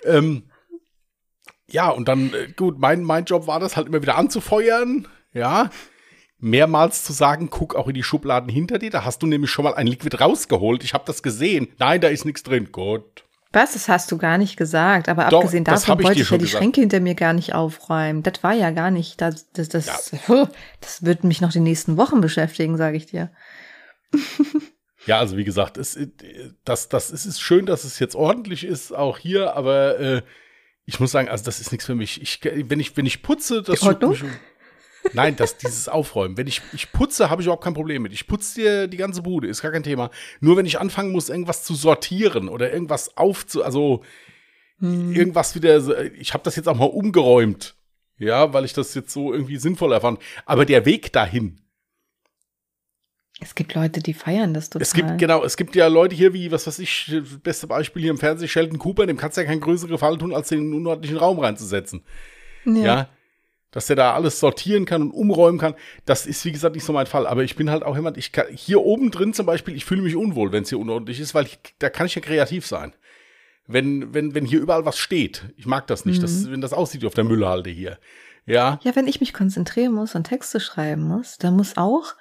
[0.02, 0.50] Ähm,
[1.70, 5.70] ja, und dann, äh, gut, mein, mein Job war das halt immer wieder anzufeuern, ja.
[6.38, 9.64] Mehrmals zu sagen, guck auch in die Schubladen hinter dir, da hast du nämlich schon
[9.64, 10.82] mal ein Liquid rausgeholt.
[10.82, 11.68] Ich habe das gesehen.
[11.78, 12.72] Nein, da ist nichts drin.
[12.72, 13.23] Gut.
[13.54, 13.72] Was?
[13.72, 15.08] Das hast du gar nicht gesagt.
[15.08, 16.58] Aber Doch, abgesehen davon wollte ich ja die gesagt.
[16.60, 18.22] Schränke hinter mir gar nicht aufräumen.
[18.22, 19.20] Das war ja gar nicht.
[19.20, 20.10] Das, das, das,
[20.80, 23.30] das wird mich noch die nächsten Wochen beschäftigen, sage ich dir.
[25.06, 25.98] Ja, also wie gesagt, es,
[26.64, 30.22] das, das es ist schön, dass es jetzt ordentlich ist, auch hier, aber äh,
[30.86, 32.22] ich muss sagen, also das ist nichts für mich.
[32.22, 34.24] Ich, wenn, ich, wenn ich putze, das juckt mich-
[35.12, 36.36] Nein, das, dieses Aufräumen.
[36.36, 38.12] Wenn ich, ich putze, habe ich überhaupt kein Problem mit.
[38.12, 40.10] Ich putze dir die ganze Bude, ist gar kein Thema.
[40.40, 44.02] Nur wenn ich anfangen muss, irgendwas zu sortieren oder irgendwas aufzu, also
[44.80, 47.76] irgendwas wieder, ich habe das jetzt auch mal umgeräumt.
[48.18, 50.20] Ja, weil ich das jetzt so irgendwie sinnvoll erfand.
[50.46, 51.60] Aber der Weg dahin,
[53.40, 54.82] Es gibt Leute, die feiern das total.
[54.82, 58.02] Es gibt, genau, es gibt ja Leute hier wie, was weiß ich, das beste Beispiel
[58.02, 60.60] hier im Fernsehen, Sheldon Cooper, dem kannst du ja keinen größeren Gefallen tun, als den
[60.60, 62.04] in den unordentlichen Raum reinzusetzen.
[62.64, 62.72] Ja.
[62.72, 63.08] ja.
[63.74, 65.74] Dass der da alles sortieren kann und umräumen kann.
[66.04, 67.26] Das ist, wie gesagt, nicht so mein Fall.
[67.26, 70.00] Aber ich bin halt auch jemand, ich kann, hier oben drin zum Beispiel, ich fühle
[70.00, 72.94] mich unwohl, wenn es hier unordentlich ist, weil ich, da kann ich ja kreativ sein.
[73.66, 75.52] Wenn, wenn, wenn hier überall was steht.
[75.56, 76.22] Ich mag das nicht, mhm.
[76.22, 77.98] dass, wenn das aussieht wie auf der Müllhalde hier.
[78.46, 78.78] Ja.
[78.84, 82.14] Ja, wenn ich mich konzentrieren muss und Texte schreiben muss, dann muss auch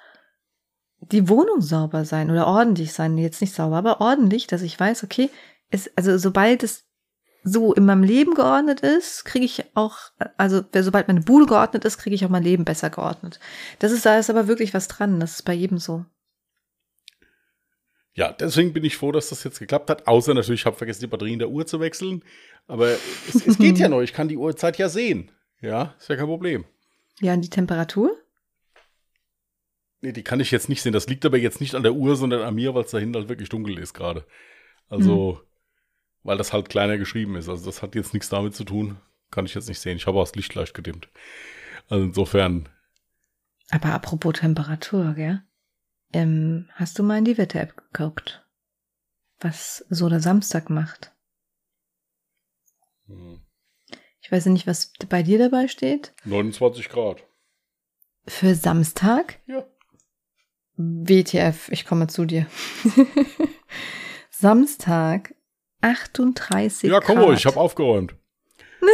[1.00, 3.16] die Wohnung sauber sein oder ordentlich sein.
[3.16, 5.30] Jetzt nicht sauber, aber ordentlich, dass ich weiß, okay,
[5.70, 6.83] es, also sobald es
[7.44, 9.98] so in meinem Leben geordnet ist, kriege ich auch,
[10.38, 13.38] also sobald meine Bude geordnet ist, kriege ich auch mein Leben besser geordnet.
[13.78, 15.20] Das ist, da ist aber wirklich was dran.
[15.20, 16.06] Das ist bei jedem so.
[18.14, 20.06] Ja, deswegen bin ich froh, dass das jetzt geklappt hat.
[20.06, 22.24] Außer natürlich, ich habe vergessen, die Batterien der Uhr zu wechseln.
[22.66, 24.00] Aber es, es geht ja noch.
[24.00, 25.30] Ich kann die Uhrzeit ja sehen.
[25.60, 26.64] Ja, ist ja kein Problem.
[27.20, 28.16] Ja, und die Temperatur?
[30.00, 30.92] Nee, die kann ich jetzt nicht sehen.
[30.92, 33.28] Das liegt aber jetzt nicht an der Uhr, sondern an mir, weil es dahinter halt
[33.28, 34.24] wirklich dunkel ist gerade.
[34.88, 35.46] Also, hm.
[36.24, 37.48] Weil das halt kleiner geschrieben ist.
[37.48, 38.96] Also, das hat jetzt nichts damit zu tun.
[39.30, 39.96] Kann ich jetzt nicht sehen.
[39.96, 41.08] Ich habe auch das Licht leicht gedimmt.
[41.88, 42.68] Also, insofern.
[43.70, 45.42] Aber apropos Temperatur, gell?
[46.12, 48.44] Ähm, hast du mal in die Wetter-App geguckt?
[49.40, 51.12] Was so der Samstag macht?
[53.06, 53.40] Hm.
[54.20, 56.14] Ich weiß nicht, was bei dir dabei steht.
[56.24, 57.22] 29 Grad.
[58.26, 59.40] Für Samstag?
[59.46, 59.66] Ja.
[60.76, 62.46] WTF, ich komme zu dir.
[64.30, 65.33] Samstag
[65.84, 68.16] 38 Ja, komm ruhig, ich habe aufgeräumt.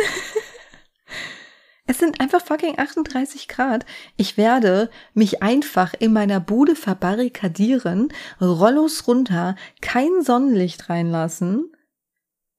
[1.86, 3.86] es sind einfach fucking 38 Grad.
[4.16, 11.72] Ich werde mich einfach in meiner Bude verbarrikadieren, Rollos runter, kein Sonnenlicht reinlassen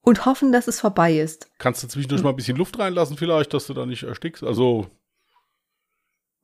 [0.00, 1.50] und hoffen, dass es vorbei ist.
[1.58, 4.42] Kannst du zwischendurch mal ein bisschen Luft reinlassen vielleicht, dass du da nicht erstickst?
[4.42, 4.88] Also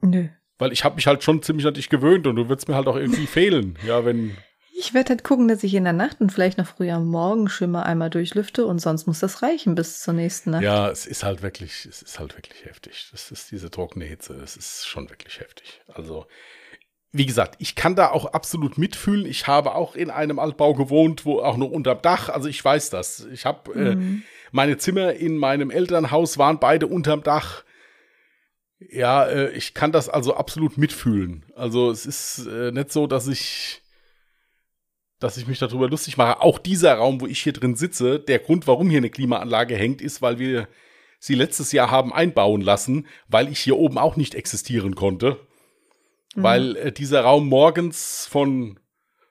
[0.01, 0.29] Nö.
[0.59, 2.89] Weil ich habe mich halt schon ziemlich an dich gewöhnt und du würdest mir halt
[2.89, 4.37] auch irgendwie fehlen, ja, wenn.
[4.81, 7.49] Ich werde halt gucken, dass ich in der Nacht und vielleicht noch früher am Morgen
[7.49, 10.63] Schimmer einmal durchlüfte und sonst muss das reichen bis zur nächsten Nacht.
[10.63, 13.09] Ja, es ist halt wirklich, es ist halt wirklich heftig.
[13.11, 15.81] Das ist diese trockene Hitze, es ist schon wirklich heftig.
[15.89, 16.27] Also,
[17.11, 19.27] wie gesagt, ich kann da auch absolut mitfühlen.
[19.27, 22.91] Ich habe auch in einem Altbau gewohnt, wo auch noch unterm Dach, also ich weiß
[22.91, 23.27] das.
[23.33, 24.19] Ich habe äh, mhm.
[24.19, 27.65] äh, meine Zimmer in meinem Elternhaus waren beide unterm Dach.
[28.79, 31.45] Ja, äh, ich kann das also absolut mitfühlen.
[31.57, 33.83] Also es ist äh, nicht so, dass ich,
[35.21, 36.41] dass ich mich darüber lustig mache.
[36.41, 40.01] Auch dieser Raum, wo ich hier drin sitze, der Grund, warum hier eine Klimaanlage hängt,
[40.01, 40.69] ist, weil wir
[41.19, 45.39] sie letztes Jahr haben einbauen lassen, weil ich hier oben auch nicht existieren konnte.
[46.35, 46.43] Mhm.
[46.43, 48.79] Weil äh, dieser Raum morgens von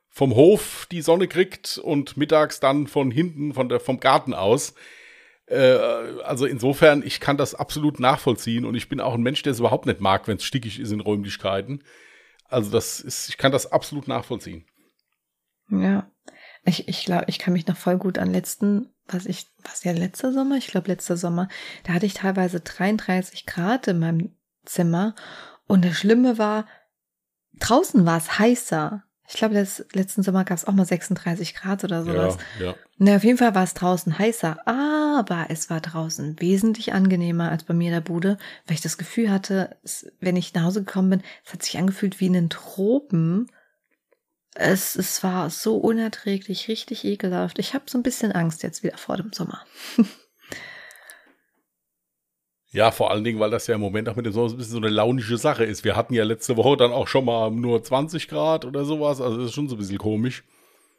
[0.09, 4.73] vom Hof die Sonne kriegt und mittags dann von hinten von der vom Garten aus.
[5.45, 5.77] Äh,
[6.23, 9.59] also insofern, ich kann das absolut nachvollziehen und ich bin auch ein Mensch, der es
[9.59, 11.83] überhaupt nicht mag, wenn es stickig ist in Räumlichkeiten.
[12.49, 14.65] Also das ist, ich kann das absolut nachvollziehen.
[15.69, 16.09] Ja,
[16.63, 19.93] ich, ich glaube, ich kann mich noch voll gut an letzten, was ich, was ja
[19.93, 21.47] letzter Sommer, ich glaube letzter Sommer,
[21.83, 25.15] da hatte ich teilweise 33 Grad in meinem Zimmer
[25.67, 26.65] und das Schlimme war,
[27.59, 29.03] draußen war es heißer.
[29.29, 32.37] Ich glaube, das, letzten Sommer gab es auch mal 36 Grad oder sowas.
[32.59, 32.75] Ja, ja.
[32.97, 37.63] Na, auf jeden Fall war es draußen heißer, aber es war draußen wesentlich angenehmer als
[37.63, 40.83] bei mir in der Bude, weil ich das Gefühl hatte, es, wenn ich nach Hause
[40.83, 43.51] gekommen bin, es hat sich angefühlt wie in den Tropen.
[44.59, 47.59] Es, es war so unerträglich, richtig ekelhaft.
[47.59, 49.63] Ich habe so ein bisschen Angst jetzt wieder vor dem Sommer.
[52.71, 54.73] Ja, vor allen Dingen, weil das ja im Moment auch mit dem Sommer ein bisschen
[54.73, 55.85] so eine launische Sache ist.
[55.85, 59.21] Wir hatten ja letzte Woche dann auch schon mal nur 20 Grad oder sowas.
[59.21, 60.43] Also das ist schon so ein bisschen komisch.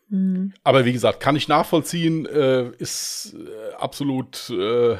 [0.08, 0.54] Mhm.
[0.64, 4.96] Aber wie gesagt, kann ich nachvollziehen, äh, ist äh, absolut äh,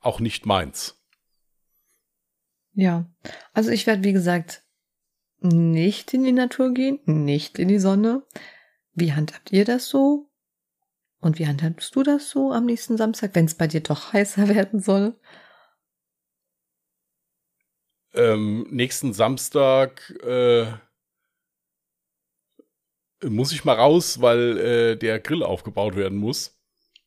[0.00, 0.98] auch nicht meins.
[2.72, 3.06] Ja,
[3.52, 4.65] also ich werde, wie gesagt,
[5.40, 8.22] nicht in die Natur gehen, nicht in die Sonne.
[8.94, 10.30] Wie handhabt ihr das so?
[11.20, 14.48] Und wie handhabst du das so am nächsten Samstag, wenn es bei dir doch heißer
[14.54, 15.14] werden soll?
[18.16, 20.66] ähm, nächsten Samstag äh,
[23.24, 26.58] muss ich mal raus, weil äh, der Grill aufgebaut werden muss.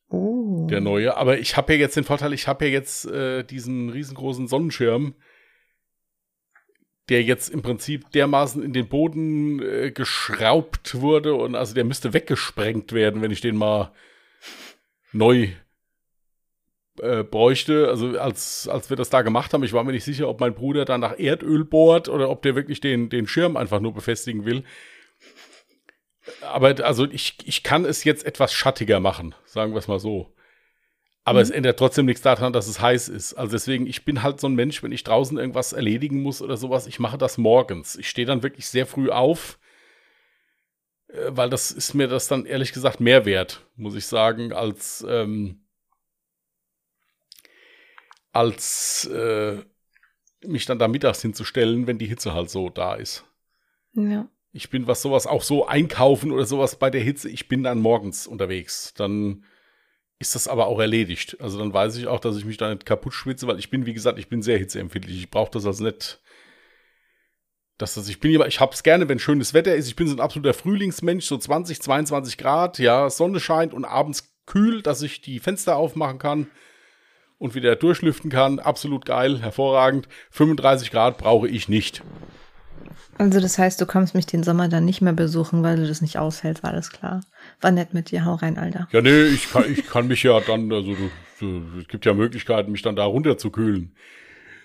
[0.09, 0.67] Oh.
[0.69, 1.17] Der neue.
[1.17, 5.15] Aber ich habe ja jetzt den Vorteil, ich habe ja jetzt äh, diesen riesengroßen Sonnenschirm,
[7.09, 12.13] der jetzt im Prinzip dermaßen in den Boden äh, geschraubt wurde und also der müsste
[12.13, 13.91] weggesprengt werden, wenn ich den mal
[15.11, 15.49] neu
[17.01, 20.29] äh, bräuchte, also als, als wir das da gemacht haben, ich war mir nicht sicher,
[20.29, 23.79] ob mein Bruder da nach Erdöl bohrt oder ob der wirklich den, den Schirm einfach
[23.79, 24.63] nur befestigen will.
[26.41, 30.33] Aber also ich, ich kann es jetzt etwas schattiger machen, sagen wir es mal so.
[31.29, 31.43] Aber mhm.
[31.43, 33.35] es ändert trotzdem nichts daran, dass es heiß ist.
[33.35, 36.57] Also deswegen, ich bin halt so ein Mensch, wenn ich draußen irgendwas erledigen muss oder
[36.57, 37.95] sowas, ich mache das morgens.
[37.97, 39.59] Ich stehe dann wirklich sehr früh auf,
[41.09, 45.05] Äh, weil das ist mir das dann ehrlich gesagt mehr wert, muss ich sagen, als,
[45.07, 45.65] ähm,
[48.31, 49.57] als äh,
[50.45, 53.25] mich dann da mittags hinzustellen, wenn die Hitze halt so da ist.
[53.93, 54.29] Ja.
[54.51, 57.79] Ich bin, was sowas auch so einkaufen oder sowas bei der Hitze, ich bin dann
[57.79, 58.93] morgens unterwegs.
[58.95, 59.43] Dann
[60.19, 61.37] ist das aber auch erledigt.
[61.39, 63.85] Also dann weiß ich auch, dass ich mich da nicht kaputt schwitze, weil ich bin,
[63.85, 65.17] wie gesagt, ich bin sehr hitzeempfindlich.
[65.17, 66.19] Ich brauche das also nicht.
[67.77, 69.87] Dass das, ich bin aber, ich hab's gerne, wenn schönes Wetter ist.
[69.87, 74.35] Ich bin so ein absoluter Frühlingsmensch, so 20, 22 Grad, ja, Sonne scheint und abends
[74.45, 76.47] kühl, dass ich die Fenster aufmachen kann
[77.37, 78.59] und wieder durchlüften kann.
[78.59, 80.09] Absolut geil, hervorragend.
[80.31, 82.03] 35 Grad brauche ich nicht.
[83.17, 86.01] Also das heißt, du kommst mich den Sommer dann nicht mehr besuchen, weil du das
[86.01, 87.21] nicht aushältst, war alles klar.
[87.61, 88.87] War nett mit dir, hau rein, Alter.
[88.91, 90.95] Ja, nee, ich kann, ich kann mich ja dann, also
[91.41, 93.93] es gibt ja Möglichkeiten, mich dann da runterzukühlen.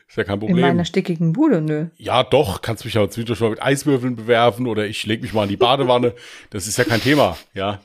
[0.07, 0.59] Ist ja kein Problem.
[0.59, 1.87] In meiner stickigen Bude, nö.
[1.97, 5.45] Ja, doch, kannst mich ja zwischendurch mal mit Eiswürfeln bewerfen oder ich leg mich mal
[5.45, 6.15] in die Badewanne.
[6.51, 7.81] Das ist ja kein Thema, ja.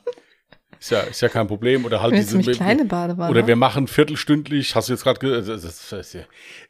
[0.80, 1.86] Ist ja, ist ja kein Problem.
[1.86, 3.32] Oder halt diese kleine Badewanne.
[3.32, 6.15] Oder wir machen viertelstündlich, hast du jetzt gerade gesagt,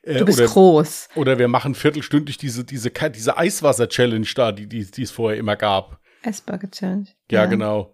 [0.04, 1.10] äh, du bist oder, groß.
[1.16, 5.56] Oder wir machen viertelstündlich diese, diese, diese Eiswasser-Challenge da, die, die, die es vorher immer
[5.56, 6.00] gab.
[6.24, 7.06] Eisburger-Challenge.
[7.30, 7.94] Ja, ja, genau.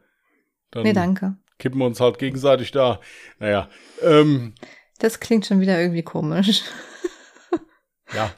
[0.76, 1.38] Dann nee, danke.
[1.58, 3.00] Kippen wir uns halt gegenseitig da.
[3.40, 3.70] Naja.
[4.02, 4.54] Ähm,
[5.00, 6.64] das klingt schon wieder irgendwie komisch.
[8.14, 8.32] ja.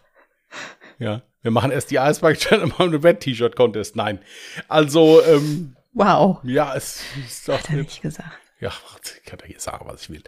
[0.99, 1.23] Ja.
[1.41, 3.95] Wir machen erst die Eisberg-Challenge und machen eine Wet-T-Shirt-Contest.
[3.95, 4.19] Nein.
[4.67, 6.41] Also, ähm, Wow.
[6.43, 8.37] Ja, es ist doch Hat er nicht gesagt.
[8.59, 8.71] Ja,
[9.03, 10.23] ich kann ja hier sagen, was ich will.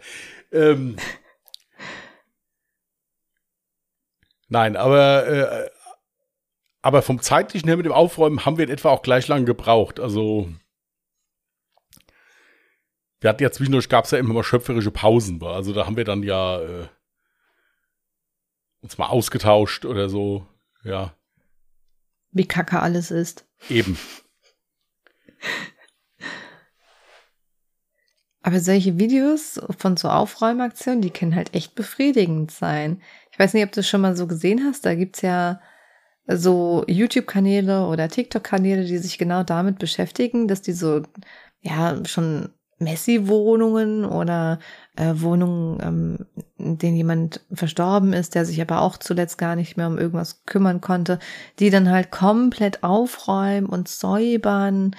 [0.50, 0.96] Ähm,
[4.48, 5.70] nein, aber, äh,
[6.82, 10.00] aber vom zeitlichen her mit dem Aufräumen haben wir in etwa auch gleich lang gebraucht.
[10.00, 10.48] Also,
[13.20, 15.42] wir hatten ja zwischendurch, gab es ja immer mal schöpferische Pausen.
[15.42, 16.88] Also, da haben wir dann ja äh,
[18.80, 20.46] uns mal ausgetauscht oder so.
[20.84, 21.14] Ja.
[22.32, 23.46] Wie kacke alles ist.
[23.68, 23.98] Eben.
[28.42, 33.02] Aber solche Videos von so Aufräumaktionen, die können halt echt befriedigend sein.
[33.32, 34.86] Ich weiß nicht, ob du es schon mal so gesehen hast.
[34.86, 35.60] Da gibt's ja
[36.26, 41.02] so YouTube-Kanäle oder TikTok-Kanäle, die sich genau damit beschäftigen, dass die so,
[41.60, 44.58] ja, schon Messi-Wohnungen oder
[44.96, 46.26] äh, Wohnungen, ähm,
[46.58, 50.44] in denen jemand verstorben ist, der sich aber auch zuletzt gar nicht mehr um irgendwas
[50.46, 51.18] kümmern konnte,
[51.58, 54.96] die dann halt komplett aufräumen und säubern,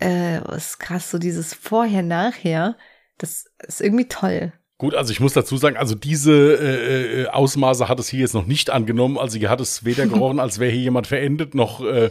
[0.00, 2.76] äh, ist krass, so dieses Vorher-Nachher,
[3.18, 4.52] das ist irgendwie toll.
[4.76, 8.34] Gut, also ich muss dazu sagen, also diese äh, äh, Ausmaße hat es hier jetzt
[8.34, 9.18] noch nicht angenommen.
[9.18, 12.10] Also hier hat es weder gerochen, als wäre hier jemand verendet, noch äh,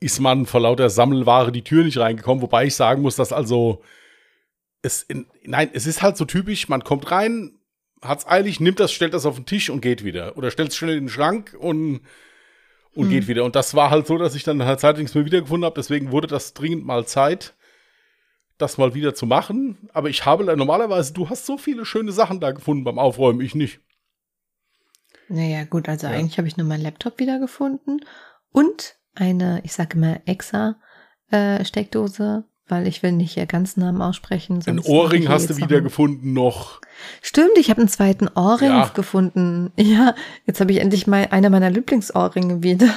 [0.00, 2.42] ist man vor lauter Sammelware die Tür nicht reingekommen.
[2.42, 3.82] Wobei ich sagen muss, dass also
[4.82, 7.58] es in, nein, es ist halt so typisch, man kommt rein,
[8.02, 10.36] hat's eilig, nimmt das, stellt das auf den Tisch und geht wieder.
[10.36, 12.00] Oder stellt es schnell in den Schrank und
[12.92, 13.10] und mhm.
[13.10, 13.44] geht wieder.
[13.44, 15.76] Und das war halt so, dass ich dann halt Zeit nichts mehr wiedergefunden habe.
[15.76, 17.54] Deswegen wurde das dringend mal Zeit,
[18.58, 19.88] das mal wieder zu machen.
[19.92, 23.54] Aber ich habe normalerweise, du hast so viele schöne Sachen da gefunden beim Aufräumen, ich
[23.54, 23.80] nicht.
[25.28, 26.14] Naja, gut, also ja.
[26.14, 28.04] eigentlich habe ich nur meinen Laptop wiedergefunden
[28.50, 34.62] und eine, ich sage immer, Exa-Steckdose äh, weil ich will nicht ihr ganzen Namen aussprechen.
[34.66, 36.80] Ein Ohrring hast du wiedergefunden noch.
[37.22, 38.90] Stimmt, ich habe einen zweiten Ohrring ja.
[38.94, 39.72] gefunden.
[39.76, 40.14] Ja,
[40.46, 42.88] jetzt habe ich endlich mal einer meiner Lieblingsohrringe wieder.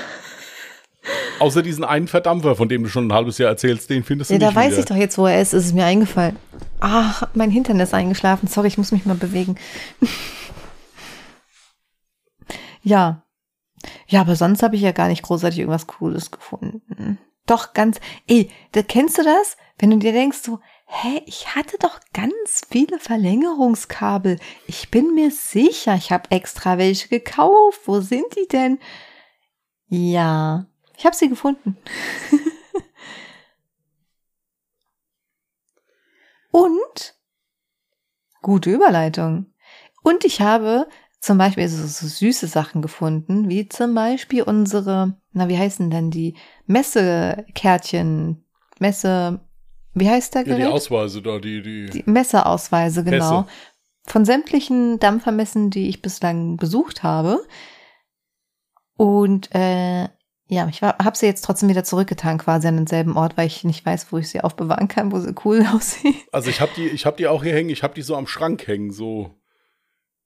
[1.39, 4.35] Außer diesen einen Verdampfer, von dem du schon ein halbes Jahr erzählst, den findest du
[4.35, 5.53] ja, nicht da weiß ich doch jetzt, wo er ist.
[5.53, 6.37] Ist es mir eingefallen.
[6.79, 8.47] Ach, mein Hintern ist eingeschlafen.
[8.47, 9.57] Sorry, ich muss mich mal bewegen.
[12.83, 13.23] ja.
[14.07, 17.17] Ja, aber sonst habe ich ja gar nicht großartig irgendwas Cooles gefunden.
[17.45, 19.57] Doch ganz, ey, da, kennst du das?
[19.77, 24.39] Wenn du dir denkst so, hä, ich hatte doch ganz viele Verlängerungskabel.
[24.67, 27.81] Ich bin mir sicher, ich habe extra welche gekauft.
[27.85, 28.79] Wo sind die denn?
[29.87, 31.77] Ja, ich habe sie gefunden.
[36.51, 37.15] Und
[38.41, 39.53] gute Überleitung.
[40.03, 40.87] Und ich habe
[41.23, 46.11] zum Beispiel so, so süße Sachen gefunden, wie zum Beispiel unsere, na, wie heißen denn
[46.11, 48.43] die Messekärtchen,
[48.79, 49.39] Messe,
[49.93, 50.59] wie heißt der Gerät?
[50.59, 51.85] Ja, die Ausweise da, die, die.
[51.85, 53.43] Die Messeausweise, genau.
[53.43, 53.51] Messe.
[54.05, 57.39] Von sämtlichen Dampfermessen, die ich bislang besucht habe.
[58.97, 60.09] Und äh,
[60.47, 63.85] ja, ich habe sie jetzt trotzdem wieder zurückgetan, quasi an denselben Ort, weil ich nicht
[63.85, 66.15] weiß, wo ich sie aufbewahren kann, wo sie cool aussehen.
[66.33, 67.69] Also ich habe die, ich habe die auch hier hängen.
[67.69, 69.33] Ich habe die so am Schrank hängen, so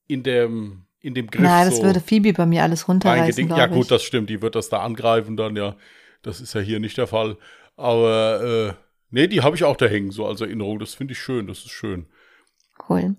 [0.08, 1.42] in dem in dem Griff.
[1.42, 3.48] Na, das so würde Phoebe bei mir alles runterreißen.
[3.50, 4.30] Ja, gut, das stimmt.
[4.30, 5.76] Die wird das da angreifen dann, ja.
[6.22, 7.38] Das ist ja hier nicht der Fall.
[7.78, 8.74] Aber äh,
[9.10, 10.80] nee, die habe ich auch da hängen, so als Erinnerung.
[10.80, 12.08] Das finde ich schön, das ist schön.
[12.90, 13.16] Cool.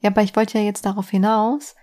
[0.00, 1.74] Ja, aber ich wollte ja jetzt darauf hinaus,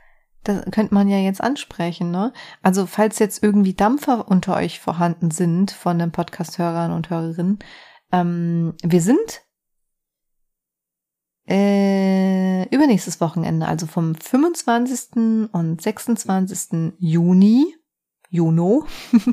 [0.43, 2.33] das könnte man ja jetzt ansprechen, ne?
[2.61, 7.59] Also, falls jetzt irgendwie Dampfer unter euch vorhanden sind von den Podcast-Hörern und Hörerinnen,
[8.11, 9.41] ähm, wir sind
[11.47, 15.49] äh, übernächstes Wochenende, also vom 25.
[15.51, 16.93] und 26.
[16.97, 17.75] Juni,
[18.29, 18.85] Juno,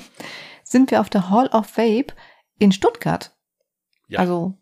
[0.64, 2.14] sind wir auf der Hall of Vape
[2.58, 3.34] in Stuttgart.
[4.08, 4.20] Ja.
[4.20, 4.54] Also,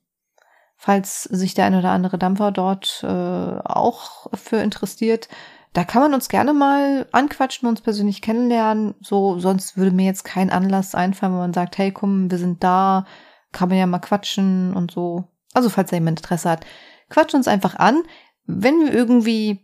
[0.76, 5.28] falls sich der ein oder andere Dampfer dort äh, auch für interessiert,
[5.72, 8.94] da kann man uns gerne mal anquatschen, uns persönlich kennenlernen.
[9.00, 12.64] So, sonst würde mir jetzt kein Anlass einfallen, wo man sagt, hey, komm, wir sind
[12.64, 13.06] da,
[13.52, 15.24] kann man ja mal quatschen und so.
[15.52, 16.64] Also, falls da jemand Interesse hat,
[17.10, 18.02] quatscht uns einfach an.
[18.46, 19.58] Wenn wir irgendwie,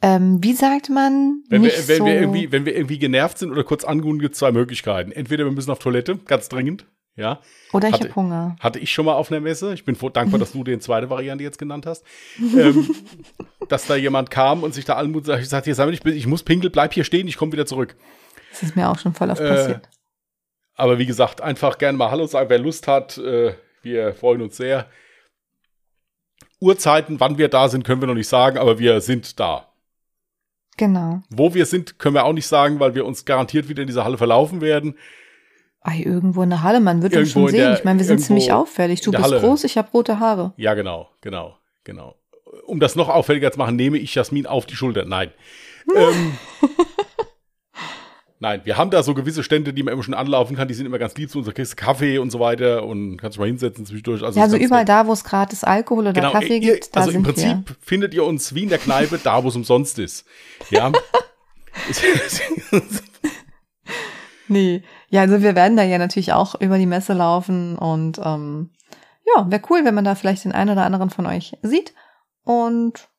[0.00, 3.50] ähm, wie sagt man, Wenn wir, wenn, so, wir irgendwie, wenn wir irgendwie genervt sind
[3.50, 5.12] oder kurz angerufen, gibt es zwei Möglichkeiten.
[5.12, 7.40] Entweder wir müssen auf Toilette, ganz dringend, ja.
[7.72, 8.56] oder ich habe Hunger.
[8.60, 9.74] Hatte ich schon mal auf einer Messe.
[9.74, 12.04] Ich bin dankbar, dass du die zweite Variante jetzt genannt hast.
[12.38, 12.88] ähm,
[13.68, 16.26] dass da jemand kam und sich da allen Mut sagt, ich sagte, jetzt ich, ich
[16.26, 17.94] muss pinkeln, bleib hier stehen, ich komme wieder zurück.
[18.50, 19.88] Das ist mir auch schon voll oft Äh, passiert.
[20.74, 23.18] Aber wie gesagt, einfach gerne mal Hallo sagen, wer Lust hat.
[23.18, 24.86] Äh, wir freuen uns sehr.
[26.60, 29.66] Uhrzeiten, wann wir da sind, können wir noch nicht sagen, aber wir sind da.
[30.76, 31.20] Genau.
[31.30, 34.04] Wo wir sind, können wir auch nicht sagen, weil wir uns garantiert wieder in dieser
[34.04, 34.96] Halle verlaufen werden.
[35.82, 37.60] Ei, irgendwo in der Halle, man wird uns Irgendwo schon in sehen.
[37.70, 39.00] der- ich meine, wir sind ziemlich auffällig.
[39.00, 39.40] Du bist Halle.
[39.40, 40.52] groß, ich habe rote Haare.
[40.56, 42.16] Ja, genau, genau, genau.
[42.66, 45.04] Um das noch auffälliger zu machen, nehme ich Jasmin auf die Schulter.
[45.06, 45.30] Nein.
[45.96, 46.36] ähm,
[48.40, 50.66] nein, wir haben da so gewisse Stände, die man immer schon anlaufen kann.
[50.66, 51.46] Die sind immer ganz lieb zu uns.
[51.46, 54.22] Da kriegst du Kaffee und so weiter und kannst dich mal hinsetzen zwischendurch.
[54.22, 54.88] Also ja, also überall nett.
[54.88, 57.76] da, wo es gratis Alkohol oder Genau, Kaffee ihr, gibt, also im Prinzip wir.
[57.80, 60.26] findet ihr uns wie in der Kneipe, da wo es umsonst ist.
[60.70, 60.90] Ja.
[64.48, 64.82] Nee.
[65.10, 68.70] Ja, also wir werden da ja natürlich auch über die Messe laufen und ähm,
[69.24, 71.94] ja, wäre cool, wenn man da vielleicht den einen oder anderen von euch sieht.
[72.42, 73.09] Und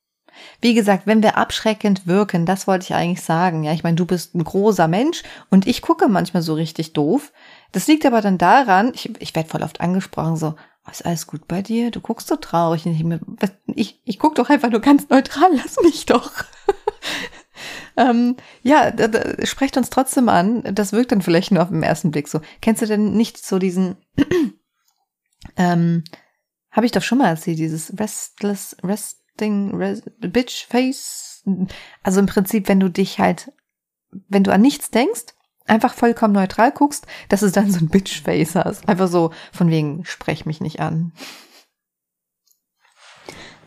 [0.62, 3.64] wie gesagt, wenn wir abschreckend wirken, das wollte ich eigentlich sagen.
[3.64, 7.32] Ja, ich meine, du bist ein großer Mensch und ich gucke manchmal so richtig doof.
[7.72, 11.28] Das liegt aber dann daran, ich, ich werde voll oft angesprochen, so, "Oh, ist alles
[11.28, 11.92] gut bei dir?
[11.92, 12.86] Du guckst so traurig.
[12.86, 13.04] Ich,
[13.76, 16.32] ich, ich guck doch einfach nur ganz neutral, lass mich doch.
[17.98, 20.64] ähm, ja, da, da, sprecht uns trotzdem an.
[20.74, 22.42] Das wirkt dann vielleicht nur auf den ersten Blick so.
[22.62, 23.98] Kennst du denn nicht so diesen,
[25.58, 26.04] ähm,
[26.72, 28.78] habe ich doch schon mal erzählt, dieses Restless,
[29.32, 31.44] Resting, Res, Bitch Face.
[32.04, 33.52] Also im Prinzip, wenn du dich halt,
[34.30, 35.34] wenn du an nichts denkst,
[35.66, 38.88] einfach vollkommen neutral guckst, dass es dann so ein Bitch Face hast.
[38.88, 41.14] Einfach so von wegen, sprech mich nicht an.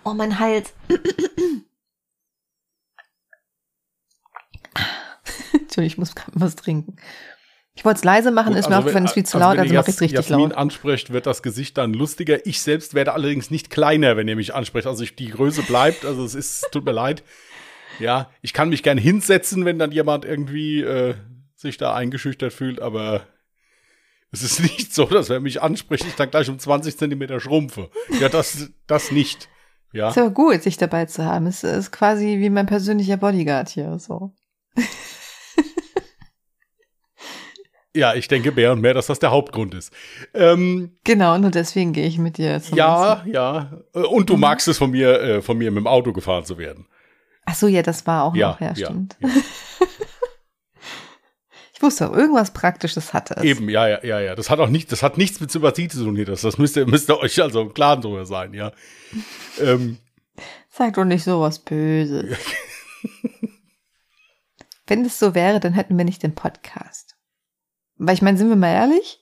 [0.04, 0.72] Oh, mein Hals.
[5.52, 6.96] Entschuldigung, ich muss gerade was trinken.
[7.76, 9.36] Ich wollte es leise machen, Gut, ist mir also aufgefallen, wenn- es ist viel zu
[9.38, 10.54] also laut, wenn also mache ich es richtig Jasmin laut.
[10.54, 12.46] anspricht, wird das Gesicht dann lustiger.
[12.46, 14.86] Ich selbst werde allerdings nicht kleiner, wenn ihr mich ansprecht.
[14.86, 16.04] Also ich, die Größe bleibt.
[16.04, 17.24] Also es ist, tut mir leid.
[17.98, 21.14] Ja, ich kann mich gern hinsetzen, wenn dann jemand irgendwie äh,
[21.54, 23.22] sich da eingeschüchtert fühlt, aber
[24.30, 27.90] es ist nicht so, dass wer mich anspricht, ich dann gleich um 20 Zentimeter schrumpfe.
[28.20, 29.48] Ja, das, das nicht.
[29.92, 30.08] Ja.
[30.10, 31.46] Ist ja gut, sich dabei zu haben.
[31.46, 34.32] Es ist quasi wie mein persönlicher Bodyguard hier, so.
[37.94, 39.92] Ja, ich denke mehr und mehr, dass das der Hauptgrund ist.
[40.34, 43.72] Ähm, Genau, nur deswegen gehe ich mit dir zum ja, ja.
[43.94, 44.26] Äh, Und Mhm.
[44.26, 46.86] du magst es von mir, äh, von mir mit dem Auto gefahren zu werden.
[47.46, 49.16] Ach so, ja, das war auch Ja, noch, ja, ja, stimmt.
[49.20, 49.28] ja.
[51.76, 53.42] Ich wusste auch, irgendwas Praktisches hatte es.
[53.42, 54.34] Eben, ja, ja, ja, ja.
[54.36, 56.24] Das hat auch nicht, das hat nichts mit Sympathie zu tun hier.
[56.24, 58.70] Das, das müsst ihr, müsst ihr euch also im Klaren drüber sein, ja.
[59.60, 59.98] ähm,
[60.70, 62.36] Sag doch nicht sowas Böses.
[64.86, 67.13] Wenn es so wäre, dann hätten wir nicht den Podcast.
[67.96, 69.20] Weil ich meine, sind wir mal ehrlich?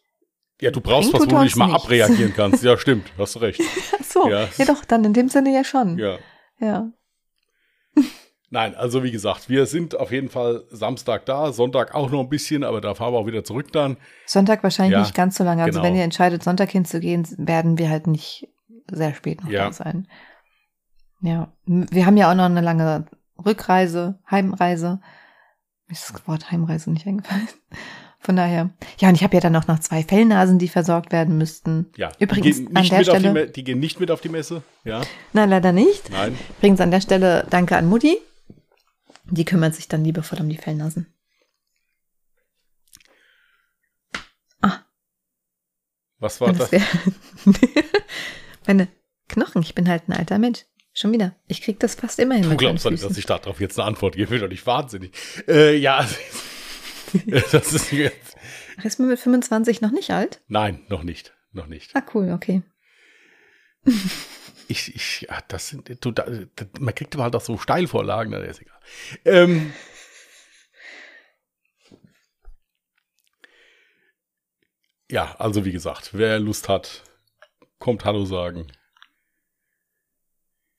[0.61, 1.83] ja, du brauchst was, wo du dich mal nichts.
[1.83, 2.63] abreagieren kannst.
[2.63, 3.61] Ja, stimmt, hast recht.
[4.01, 4.49] Ach so, Ja.
[4.57, 4.65] ja.
[4.65, 5.99] doch, dann in dem Sinne ja schon.
[5.99, 6.19] Ja.
[6.61, 6.89] ja.
[8.51, 12.29] Nein, also wie gesagt, wir sind auf jeden Fall Samstag da, Sonntag auch noch ein
[12.29, 13.97] bisschen, aber da fahren wir auch wieder zurück dann.
[14.27, 15.63] Sonntag wahrscheinlich Ja, nicht ganz so lange.
[15.65, 15.89] Also genau.
[15.91, 18.47] wenn ihr entscheidet, Sonntag hinzugehen, werden wir halt nicht
[18.91, 19.67] sehr spät noch Ja.
[19.67, 20.07] da sein.
[21.23, 21.53] Ja.
[21.67, 23.07] Wir haben ja auch noch eine lange
[23.45, 25.01] Rückreise, Heimreise.
[25.87, 27.49] Mir ist das Wort Heimreise nicht eingefallen.
[28.25, 28.71] Von daher.
[29.01, 31.91] Ja, und ich habe ja dann auch noch zwei Fellnasen, die versorgt werden müssten.
[31.97, 33.99] Ja, Übrigens, die gehen an nicht der mit auf die, Stelle- Me- die gehen nicht
[34.01, 34.63] mit auf die Messe.
[34.85, 36.09] Ja, Nein, leider nicht.
[36.11, 36.39] nein.
[36.59, 38.19] Übrigens an der Stelle danke an Mutti.
[39.25, 41.07] Die kümmert sich dann liebevoll um die Fellnasen.
[46.19, 46.71] Was war das?
[48.69, 48.87] Meine
[49.29, 50.67] Knochen, ich bin halt ein alter Mensch.
[50.95, 51.35] Schon wieder.
[51.49, 52.49] Ich krieg das fast immer hin.
[52.49, 55.11] Du glaubst doch nicht, dass ich darauf jetzt eine Antwort gebe, bin doch nicht wahnsinnig.
[55.49, 56.15] Äh, ja, also,
[57.53, 58.37] das ist jetzt,
[58.79, 60.41] Ach, ist man mit 25 noch nicht alt?
[60.49, 61.95] nein, noch nicht, noch nicht.
[61.95, 62.63] Ah, cool, okay.
[64.69, 66.27] ich, ich, ja, das sind, du, da,
[66.79, 68.79] man kriegt aber halt auch so Steilvorlagen, na, ist egal.
[69.25, 69.73] Ähm,
[75.11, 77.03] ja, also wie gesagt, wer Lust hat,
[77.79, 78.71] kommt Hallo sagen.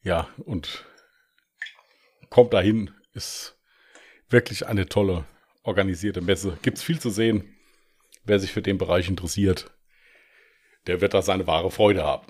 [0.01, 0.85] Ja, und
[2.29, 3.57] kommt dahin, ist
[4.29, 5.25] wirklich eine tolle
[5.63, 6.57] organisierte Messe.
[6.61, 7.55] Gibt es viel zu sehen.
[8.25, 9.71] Wer sich für den Bereich interessiert,
[10.87, 12.27] der wird da seine wahre Freude haben.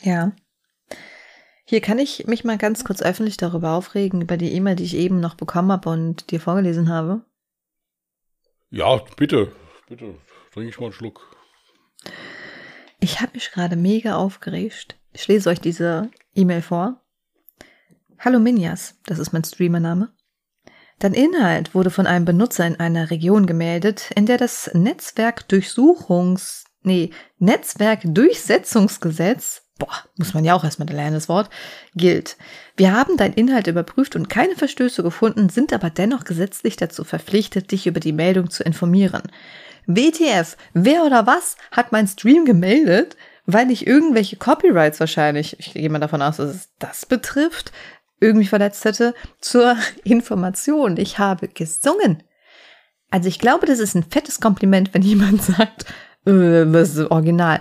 [0.00, 0.32] Ja.
[1.64, 4.96] Hier kann ich mich mal ganz kurz öffentlich darüber aufregen, über die E-Mail, die ich
[4.96, 7.24] eben noch bekommen habe und dir vorgelesen habe.
[8.70, 9.52] Ja, bitte,
[9.88, 10.16] bitte,
[10.52, 11.36] trinke ich mal einen Schluck.
[13.00, 14.96] Ich habe mich gerade mega aufgeregt.
[15.12, 17.00] Ich lese euch diese E-Mail vor.
[18.18, 20.15] Hallo Minjas, das ist mein Streamername.
[20.98, 27.10] Dein Inhalt wurde von einem Benutzer in einer Region gemeldet, in der das Netzwerkdurchsuchungs, nee,
[27.38, 31.50] Netzwerkdurchsetzungsgesetz, boah, muss man ja auch erstmal lernen, das Wort,
[31.94, 32.38] gilt.
[32.76, 37.72] Wir haben deinen Inhalt überprüft und keine Verstöße gefunden, sind aber dennoch gesetzlich dazu verpflichtet,
[37.72, 39.24] dich über die Meldung zu informieren.
[39.86, 43.18] WTF, wer oder was hat mein Stream gemeldet?
[43.48, 47.70] Weil ich irgendwelche Copyrights wahrscheinlich, ich gehe mal davon aus, dass es das betrifft,
[48.20, 50.96] irgendwie verletzt hätte, zur Information.
[50.96, 52.22] Ich habe gesungen.
[53.10, 55.84] Also ich glaube, das ist ein fettes Kompliment, wenn jemand sagt,
[56.26, 57.60] äh, das ist original.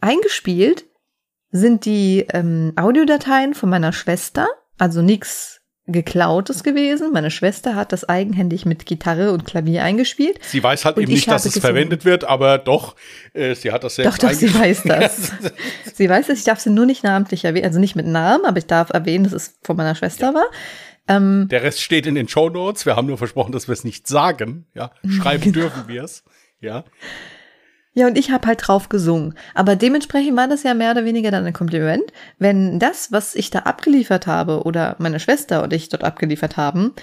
[0.00, 0.84] Eingespielt
[1.50, 5.57] sind die ähm, Audiodateien von meiner Schwester, also nichts
[5.88, 7.12] geklautes gewesen.
[7.12, 10.38] Meine Schwester hat das eigenhändig mit Gitarre und Klavier eingespielt.
[10.42, 11.74] Sie weiß halt eben nicht, dass es gesungen.
[11.74, 12.94] verwendet wird, aber doch,
[13.32, 15.32] äh, sie hat das selbst Doch, doch, sie weiß das.
[15.94, 18.58] sie weiß es, ich darf sie nur nicht namentlich erwähnen, also nicht mit Namen, aber
[18.58, 20.34] ich darf erwähnen, dass es von meiner Schwester ja.
[20.34, 20.46] war.
[21.08, 22.84] Ähm, Der Rest steht in den Show Notes.
[22.84, 24.66] Wir haben nur versprochen, dass wir es nicht sagen.
[24.74, 26.22] Ja, schreiben dürfen wir es.
[26.60, 26.84] Ja.
[27.98, 29.34] Ja, und ich habe halt drauf gesungen.
[29.54, 33.50] Aber dementsprechend war das ja mehr oder weniger dann ein Kompliment, wenn das, was ich
[33.50, 36.94] da abgeliefert habe oder meine Schwester und ich dort abgeliefert haben,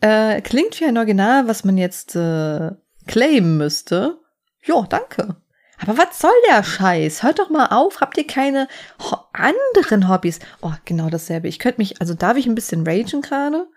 [0.00, 2.72] äh, klingt wie ein Original, was man jetzt äh,
[3.06, 4.18] claimen müsste.
[4.64, 5.36] Jo, danke.
[5.78, 7.22] Aber was soll der Scheiß?
[7.22, 8.00] Hört doch mal auf.
[8.00, 8.66] Habt ihr keine
[8.98, 10.40] ho anderen Hobbys?
[10.62, 11.46] Oh, genau dasselbe.
[11.46, 13.68] Ich könnte mich, also darf ich ein bisschen ragen gerade?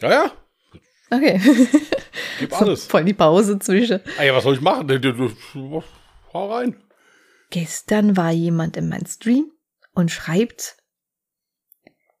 [0.00, 0.32] Ja, ja.
[1.10, 1.40] Okay.
[2.38, 2.86] Gib alles.
[2.86, 4.00] Voll die Pause zwischen.
[4.18, 4.88] Ah ja, was soll ich machen?
[6.32, 6.76] Hau rein.
[7.50, 9.50] Gestern war jemand in meinem Stream
[9.94, 10.76] und schreibt,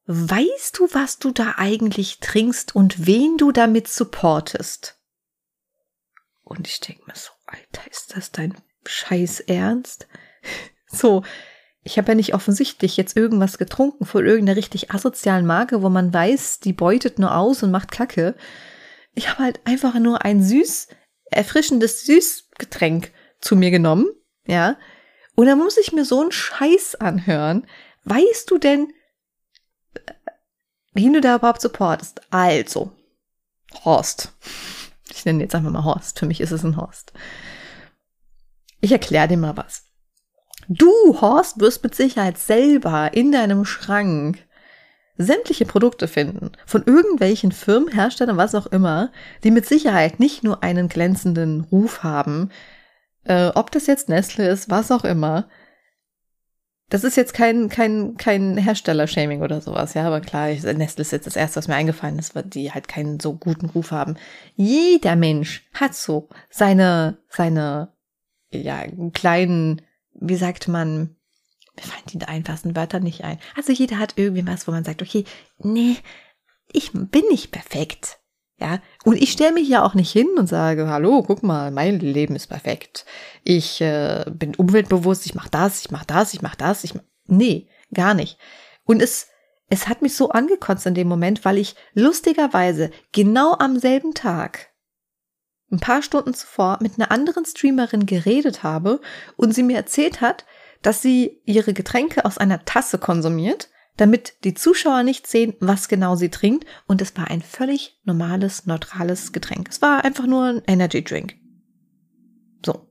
[0.06, 4.98] weißt du, was du da eigentlich trinkst und wen du damit supportest?
[6.44, 8.54] Und ich denke mir so, Alter, ist das dein
[8.86, 10.08] scheiß Ernst?
[10.90, 11.22] So,
[11.82, 16.14] ich habe ja nicht offensichtlich jetzt irgendwas getrunken von irgendeiner richtig asozialen Marke, wo man
[16.14, 18.34] weiß, die beutet nur aus und macht Kacke
[19.14, 20.88] ich habe halt einfach nur ein süß,
[21.30, 24.06] erfrischendes Süßgetränk zu mir genommen,
[24.46, 24.76] ja.
[25.34, 27.66] Und dann muss ich mir so einen Scheiß anhören.
[28.04, 28.92] Weißt du denn,
[30.92, 32.20] wen du da überhaupt supportest?
[32.30, 32.92] Also,
[33.84, 34.32] Horst.
[35.10, 36.18] Ich nenne jetzt einfach mal Horst.
[36.18, 37.12] Für mich ist es ein Horst.
[38.80, 39.84] Ich erkläre dir mal was.
[40.68, 40.90] Du,
[41.20, 44.46] Horst, wirst mit Sicherheit selber in deinem Schrank
[45.18, 49.10] sämtliche Produkte finden, von irgendwelchen Firmen, Herstellern, was auch immer,
[49.44, 52.50] die mit Sicherheit nicht nur einen glänzenden Ruf haben,
[53.24, 55.48] äh, ob das jetzt Nestle ist, was auch immer.
[56.88, 61.12] Das ist jetzt kein, kein, kein Hersteller-Shaming oder sowas, ja, aber klar, ich, Nestle ist
[61.12, 64.16] jetzt das erste, was mir eingefallen ist, weil die halt keinen so guten Ruf haben.
[64.54, 67.92] Jeder Mensch hat so seine, seine,
[68.50, 69.82] ja, kleinen,
[70.14, 71.17] wie sagt man,
[71.78, 73.38] mir fallen die einfachsten Wörter nicht ein.
[73.56, 75.24] Also jeder hat irgendwie was, wo man sagt, okay,
[75.58, 75.96] nee,
[76.72, 78.18] ich bin nicht perfekt.
[78.60, 82.00] Ja, und ich stelle mich ja auch nicht hin und sage, hallo, guck mal, mein
[82.00, 83.06] Leben ist perfekt.
[83.44, 87.02] Ich äh, bin umweltbewusst, ich mache das, ich mache das, ich mache das, ich mach...
[87.26, 88.36] nee, gar nicht.
[88.84, 89.28] Und es
[89.70, 94.68] es hat mich so angekotzt in dem Moment, weil ich lustigerweise genau am selben Tag
[95.70, 99.00] ein paar Stunden zuvor mit einer anderen Streamerin geredet habe
[99.36, 100.46] und sie mir erzählt hat,
[100.82, 106.14] dass sie ihre Getränke aus einer Tasse konsumiert, damit die Zuschauer nicht sehen, was genau
[106.14, 106.66] sie trinkt.
[106.86, 109.68] Und es war ein völlig normales, neutrales Getränk.
[109.70, 111.34] Es war einfach nur ein Energy Drink.
[112.64, 112.88] So.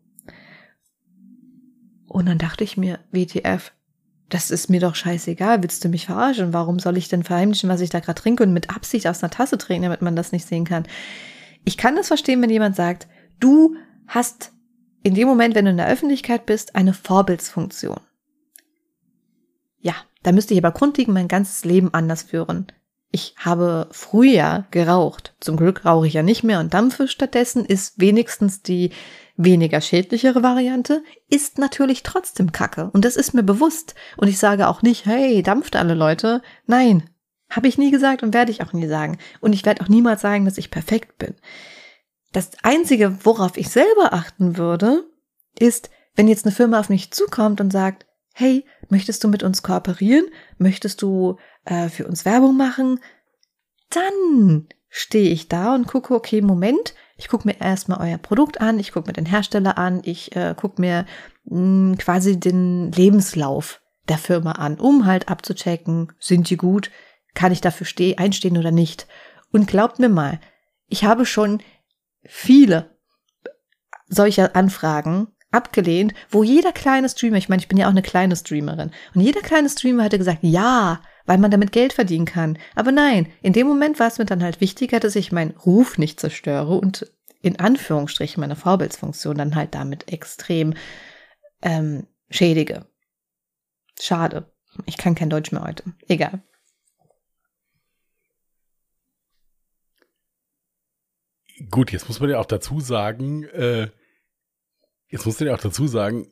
[2.07, 3.71] Und dann dachte ich mir, WTF,
[4.29, 6.53] das ist mir doch scheißegal, willst du mich verarschen?
[6.53, 9.31] Warum soll ich denn verheimlichen, was ich da gerade trinke und mit Absicht aus einer
[9.31, 10.85] Tasse trinken, damit man das nicht sehen kann?
[11.63, 13.07] Ich kann das verstehen, wenn jemand sagt,
[13.39, 13.75] du
[14.07, 14.51] hast
[15.07, 18.01] in dem Moment, wenn du in der Öffentlichkeit bist, eine Vorbildsfunktion.
[19.79, 19.93] Ja,
[20.23, 22.67] da müsste ich aber grundlegend mein ganzes Leben anders führen.
[23.11, 25.33] ich habe früher geraucht.
[25.39, 28.91] Zum Glück rauche ich ja nicht mehr und dampfe stattdessen, ist wenigstens die
[29.37, 32.89] weniger schädlichere Variante, ist natürlich trotzdem Kacke.
[32.93, 33.95] Und das ist mir bewusst.
[34.17, 36.41] Und ich sage auch nicht, hey, dampft alle Leute.
[36.65, 37.09] Nein,
[37.49, 39.17] habe ich nie gesagt und werde ich auch nie sagen.
[39.39, 41.35] Und ich werde auch niemals sagen, dass ich perfekt bin.
[42.31, 45.05] Das Einzige, worauf ich selber achten würde,
[45.57, 49.63] ist, wenn jetzt eine Firma auf mich zukommt und sagt, hey, möchtest du mit uns
[49.63, 50.25] kooperieren?
[50.57, 52.99] Möchtest du äh, für uns Werbung machen?
[53.89, 58.79] Dann stehe ich da und gucke, okay, Moment, ich gucke mir erstmal euer Produkt an,
[58.79, 61.05] ich gucke mir den Hersteller an, ich äh, gucke mir
[61.45, 66.91] mh, hm, quasi den Lebenslauf der Firma an, um halt abzuchecken, sind die gut,
[67.33, 69.07] kann ich dafür steh einstehen oder nicht.
[69.51, 70.39] Und glaubt mir mal,
[70.87, 71.61] ich habe schon
[72.27, 72.97] viele
[74.07, 78.35] solcher Anfragen abgelehnt, wo jeder kleine Streamer, ich meine, ich bin ja auch eine kleine
[78.35, 82.57] Streamerin, und jeder kleine Streamer hätte gesagt, ja, weil man damit Geld verdienen kann.
[82.75, 85.97] Aber nein, in dem Moment war es mir dann halt wichtiger, dass ich meinen Ruf
[85.97, 87.11] nicht zerstöre und
[87.41, 90.73] in Anführungsstrichen meine Vorbildsfunktion dann halt damit extrem
[91.61, 92.85] ähm, schädige.
[93.99, 94.51] Schade.
[94.85, 95.83] Ich kann kein Deutsch mehr heute.
[96.07, 96.43] Egal.
[101.71, 103.87] Gut, jetzt muss man ja auch dazu sagen, äh,
[105.09, 106.27] jetzt muss man ja auch dazu sagen,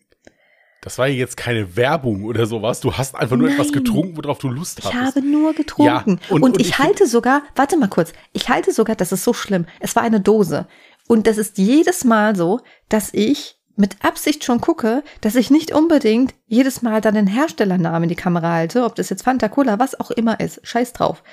[0.81, 2.79] das war ja jetzt keine Werbung oder sowas.
[2.79, 3.57] Du hast einfach nur Nein.
[3.57, 4.93] etwas getrunken, worauf du Lust hast.
[4.93, 5.87] Ich habe nur getrunken.
[5.87, 9.11] Ja, und, und, und, ich, ich halte sogar, warte mal kurz, ich halte sogar, das
[9.11, 9.65] ist so schlimm.
[9.79, 10.67] Es war eine Dose.
[11.07, 15.73] Und das ist jedes Mal so, dass ich mit Absicht schon gucke, dass ich nicht
[15.73, 19.79] unbedingt jedes Mal dann den Herstellernamen in die Kamera halte, ob das jetzt Fanta Cola,
[19.79, 20.65] was auch immer ist.
[20.65, 21.23] Scheiß drauf.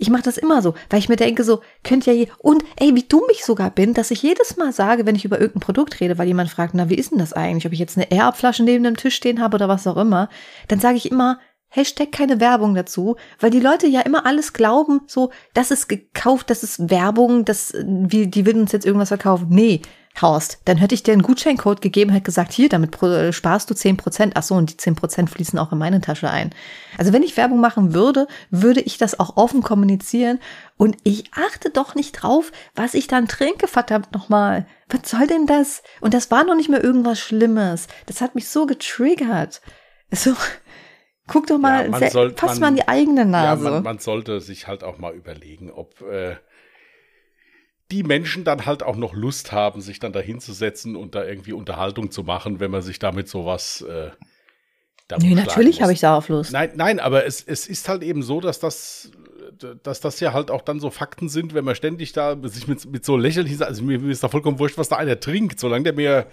[0.00, 2.94] Ich mache das immer so, weil ich mir denke so, könnt ja je und ey,
[2.94, 6.00] wie dumm ich sogar bin, dass ich jedes Mal sage, wenn ich über irgendein Produkt
[6.00, 8.62] rede, weil jemand fragt, na, wie ist denn das eigentlich, ob ich jetzt eine Air-Flasche
[8.62, 10.30] neben dem Tisch stehen habe oder was auch immer,
[10.68, 11.38] dann sage ich immer,
[11.68, 16.50] Hashtag keine Werbung dazu, weil die Leute ja immer alles glauben, so, das ist gekauft,
[16.50, 19.48] das ist Werbung, das, wie, die will uns jetzt irgendwas verkaufen.
[19.50, 19.82] Nee,
[20.20, 23.74] Horst, dann hätte ich dir einen Gutscheincode gegeben, hätte gesagt, hier, damit äh, sparst du
[23.74, 24.34] zehn Prozent.
[24.36, 26.50] Ach so, und die zehn Prozent fließen auch in meine Tasche ein.
[26.98, 30.40] Also wenn ich Werbung machen würde, würde ich das auch offen kommunizieren
[30.76, 34.66] und ich achte doch nicht drauf, was ich dann trinke, verdammt nochmal.
[34.88, 35.82] Was soll denn das?
[36.00, 37.86] Und das war noch nicht mehr irgendwas Schlimmes.
[38.06, 39.62] Das hat mich so getriggert.
[40.10, 40.34] So,
[41.28, 43.64] guck doch mal, ja, man soll, pass man, mal an die eigene Nase.
[43.64, 46.36] Ja, man, man, sollte sich halt auch mal überlegen, ob, äh,
[47.90, 51.52] die Menschen dann halt auch noch Lust haben, sich dann da hinzusetzen und da irgendwie
[51.52, 53.82] Unterhaltung zu machen, wenn man sich damit sowas.
[53.82, 54.10] Äh,
[55.18, 56.52] nee, natürlich habe ich darauf Lust.
[56.52, 59.10] Nein, nein, aber es, es ist halt eben so, dass das,
[59.82, 62.84] dass das ja halt auch dann so Fakten sind, wenn man ständig da sich mit,
[62.90, 65.84] mit so lächerlich, also mir, mir ist da vollkommen wurscht, was da einer trinkt, solange
[65.84, 66.26] der mir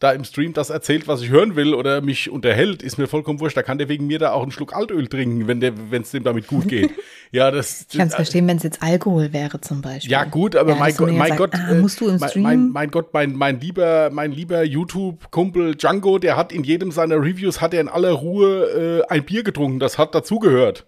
[0.00, 3.38] da im Stream das erzählt, was ich hören will oder mich unterhält, ist mir vollkommen
[3.38, 3.56] wurscht.
[3.56, 6.10] Da kann der wegen mir da auch einen Schluck Altöl trinken, wenn der, wenn es
[6.10, 6.90] dem damit gut geht.
[7.30, 7.86] ja, das.
[7.90, 10.10] Ich kann es verstehen, wenn es jetzt Alkohol wäre zum Beispiel.
[10.10, 12.42] Ja gut, aber ja, mein, Gott, mein sagt, Gott, ah, musst du im Stream?
[12.42, 16.92] Mein, mein, mein Gott, mein, mein lieber, mein lieber YouTube-Kumpel Django, der hat in jedem
[16.92, 19.80] seiner Reviews hat er in aller Ruhe äh, ein Bier getrunken.
[19.80, 20.86] Das hat dazugehört.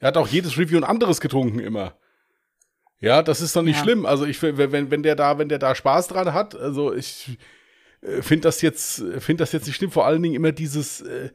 [0.00, 1.94] Er hat auch jedes Review ein anderes getrunken immer.
[2.98, 3.84] Ja, das ist doch nicht ja.
[3.84, 4.04] schlimm.
[4.04, 7.38] Also ich, wenn, wenn der da, wenn der da Spaß dran hat, also ich
[8.02, 9.90] äh, finde das jetzt, finde das jetzt nicht schlimm.
[9.90, 11.30] Vor allen Dingen immer dieses, äh,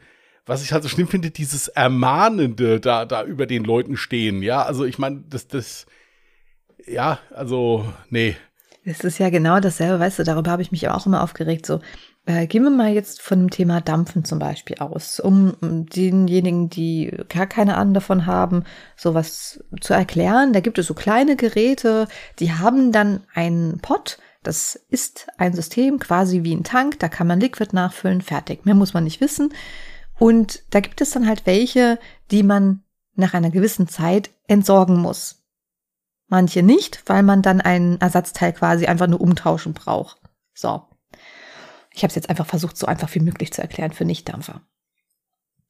[0.46, 4.42] was ich halt so schlimm finde, dieses Ermahnende da, da über den Leuten stehen.
[4.42, 5.86] Ja, also ich meine, das, das,
[6.86, 8.36] ja, also, nee.
[8.84, 11.66] Es ist ja genau dasselbe, weißt du, darüber habe ich mich auch immer aufgeregt.
[11.66, 11.82] So,
[12.26, 16.70] äh, gehen wir mal jetzt von dem Thema Dampfen zum Beispiel aus, um, um denjenigen,
[16.70, 18.64] die gar keine Ahnung davon haben,
[18.96, 20.54] sowas zu erklären.
[20.54, 22.08] Da gibt es so kleine Geräte,
[22.40, 27.28] die haben dann einen Pott, das ist ein System quasi wie ein Tank, da kann
[27.28, 28.66] man Liquid nachfüllen, fertig.
[28.66, 29.54] Mehr muss man nicht wissen.
[30.20, 32.00] Und da gibt es dann halt welche,
[32.32, 32.84] die man
[33.16, 35.44] nach einer gewissen Zeit entsorgen muss.
[36.28, 40.20] Manche nicht, weil man dann einen Ersatzteil quasi einfach nur umtauschen braucht.
[40.54, 40.84] So.
[41.94, 44.62] Ich habe es jetzt einfach versucht, so einfach wie möglich zu erklären für Nichtdampfer.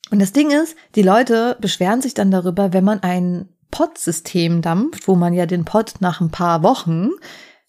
[0.10, 5.08] Und das Ding ist, die Leute beschweren sich dann darüber, wenn man ein Pod-System dampft,
[5.08, 7.10] wo man ja den Pod nach ein paar Wochen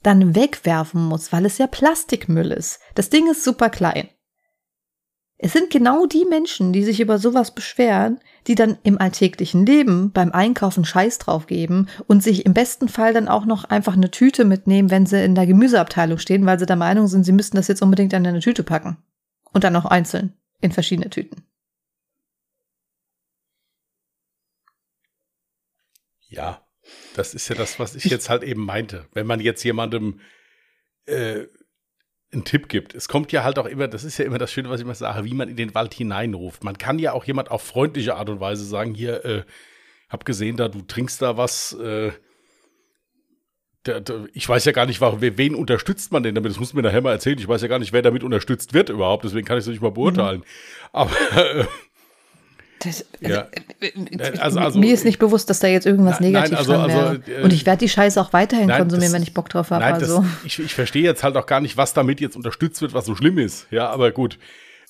[0.02, 2.80] dann wegwerfen muss, weil es ja Plastikmüll ist.
[2.94, 4.08] Das Ding ist super klein.
[5.40, 8.18] Es sind genau die Menschen, die sich über sowas beschweren,
[8.48, 13.14] die dann im alltäglichen Leben beim Einkaufen Scheiß drauf geben und sich im besten Fall
[13.14, 16.66] dann auch noch einfach eine Tüte mitnehmen, wenn sie in der Gemüseabteilung stehen, weil sie
[16.66, 18.96] der Meinung sind, sie müssten das jetzt unbedingt in eine Tüte packen.
[19.52, 21.44] Und dann noch einzeln in verschiedene Tüten.
[26.28, 26.67] Ja,
[27.18, 29.06] das ist ja das, was ich jetzt halt eben meinte.
[29.12, 30.20] Wenn man jetzt jemandem
[31.06, 31.46] äh,
[32.32, 32.94] einen Tipp gibt.
[32.94, 34.94] Es kommt ja halt auch immer, das ist ja immer das Schöne, was ich immer
[34.94, 36.62] sage, wie man in den Wald hineinruft.
[36.62, 39.42] Man kann ja auch jemand auf freundliche Art und Weise sagen, hier, äh,
[40.08, 41.72] hab gesehen, da du trinkst da was.
[41.74, 42.12] Äh,
[43.86, 46.50] der, der, ich weiß ja gar nicht, wen unterstützt man denn damit?
[46.50, 47.38] Das muss mir nachher mal erzählen.
[47.38, 49.24] Ich weiß ja gar nicht, wer damit unterstützt wird überhaupt.
[49.24, 50.40] Deswegen kann ich es nicht mal beurteilen.
[50.40, 50.44] Mhm.
[50.92, 51.64] Aber äh,
[52.80, 53.48] das, ja.
[54.38, 57.08] Also, also, mir ist nicht bewusst, dass da jetzt irgendwas negativ nein, also, dran wäre.
[57.08, 59.48] Also, äh, und ich werde die Scheiße auch weiterhin nein, konsumieren, das, wenn ich Bock
[59.48, 59.84] drauf habe.
[59.84, 60.24] Also.
[60.44, 63.14] ich, ich verstehe jetzt halt auch gar nicht, was damit jetzt unterstützt wird, was so
[63.14, 63.66] schlimm ist.
[63.70, 64.38] Ja, aber gut.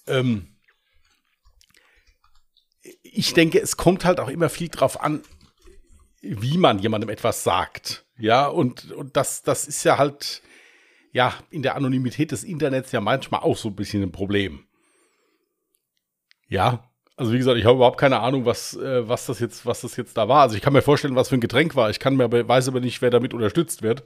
[0.07, 0.49] Ähm,
[3.03, 5.22] ich denke, es kommt halt auch immer viel drauf an,
[6.20, 8.05] wie man jemandem etwas sagt.
[8.18, 10.43] Ja, und, und das, das ist ja halt,
[11.12, 14.64] ja, in der Anonymität des Internets ja manchmal auch so ein bisschen ein Problem.
[16.49, 19.81] Ja, also wie gesagt, ich habe überhaupt keine Ahnung, was, äh, was das jetzt, was
[19.81, 20.43] das jetzt da war.
[20.43, 21.91] Also ich kann mir vorstellen, was für ein Getränk war.
[21.91, 24.05] Ich kann mir aber, weiß aber nicht, wer damit unterstützt wird.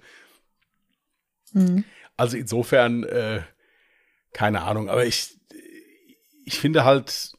[1.53, 1.85] Mhm.
[2.17, 3.43] Also insofern, äh,
[4.33, 4.89] keine Ahnung.
[4.89, 5.39] Aber ich,
[6.47, 7.33] ich finde halt,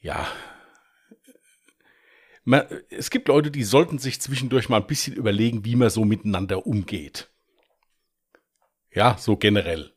[0.00, 0.26] ja,
[2.44, 6.04] man, es gibt Leute, die sollten sich zwischendurch mal ein bisschen überlegen, wie man so
[6.04, 7.30] miteinander umgeht.
[8.90, 9.92] Ja, so generell.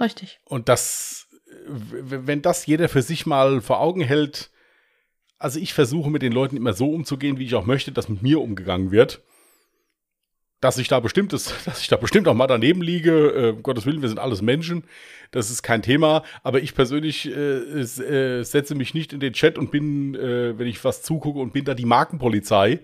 [0.00, 0.40] Richtig.
[0.44, 1.19] Und das
[1.66, 4.50] wenn das jeder für sich mal vor Augen hält,
[5.38, 8.22] also ich versuche mit den Leuten immer so umzugehen, wie ich auch möchte, dass mit
[8.22, 9.22] mir umgegangen wird.
[10.60, 13.62] Dass ich da bestimmt ist, dass ich da bestimmt auch mal daneben liege, äh, um
[13.62, 14.84] Gottes Willen, wir sind alles Menschen,
[15.30, 16.22] das ist kein Thema.
[16.42, 20.66] Aber ich persönlich äh, äh, setze mich nicht in den Chat und bin, äh, wenn
[20.66, 22.80] ich was zugucke und bin da die Markenpolizei,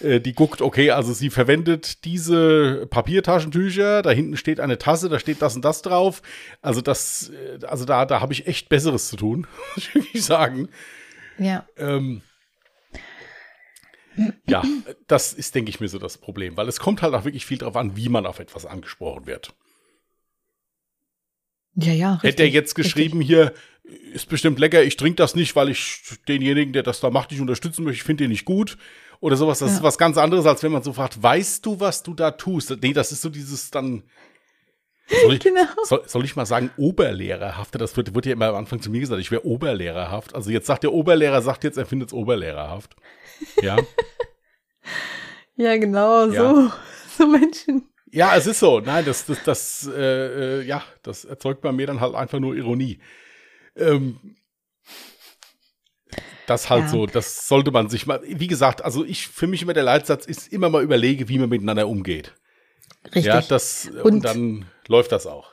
[0.00, 5.42] die guckt, okay, also sie verwendet diese Papiertaschentücher, da hinten steht eine Tasse, da steht
[5.42, 6.22] das und das drauf.
[6.62, 9.46] Also das, äh, also da, da habe ich echt Besseres zu tun,
[9.94, 10.68] muss ich sagen.
[11.38, 11.66] Ja.
[11.76, 12.22] Ähm,
[14.46, 14.62] ja,
[15.06, 17.58] das ist, denke ich mir, so das Problem, weil es kommt halt auch wirklich viel
[17.58, 19.54] darauf an, wie man auf etwas angesprochen wird.
[21.74, 22.14] Ja, ja.
[22.14, 23.36] Richtig, Hätte er jetzt geschrieben richtig.
[23.36, 23.54] hier,
[24.12, 27.40] ist bestimmt lecker, ich trinke das nicht, weil ich denjenigen, der das da macht, nicht
[27.40, 28.76] unterstützen möchte, ich finde den nicht gut
[29.20, 29.58] oder sowas.
[29.60, 29.76] Das ja.
[29.76, 32.76] ist was ganz anderes, als wenn man so fragt, weißt du, was du da tust?
[32.82, 34.02] Nee, das ist so dieses dann.
[35.22, 35.64] Soll ich, genau.
[35.82, 37.80] soll, soll ich mal sagen, Oberlehrerhaft?
[37.80, 40.36] Das wird, wird ja immer am Anfang zu mir gesagt, ich wäre Oberlehrerhaft.
[40.36, 42.94] Also jetzt sagt der Oberlehrer, sagt jetzt, er findet es Oberlehrerhaft.
[43.60, 43.76] Ja.
[45.56, 46.54] ja, genau, ja.
[46.54, 46.70] so.
[47.18, 47.90] So Menschen.
[48.12, 48.80] Ja, es ist so.
[48.80, 52.54] Nein, das, das, das, äh, äh, ja, das erzeugt bei mir dann halt einfach nur
[52.54, 52.98] Ironie.
[53.76, 54.36] Ähm,
[56.50, 56.88] das halt ja.
[56.88, 60.26] so, das sollte man sich mal, wie gesagt, also ich, für mich immer der Leitsatz
[60.26, 62.34] ist immer mal überlege, wie man miteinander umgeht.
[63.06, 63.24] Richtig.
[63.24, 65.50] Ja, das, und, und dann läuft das auch.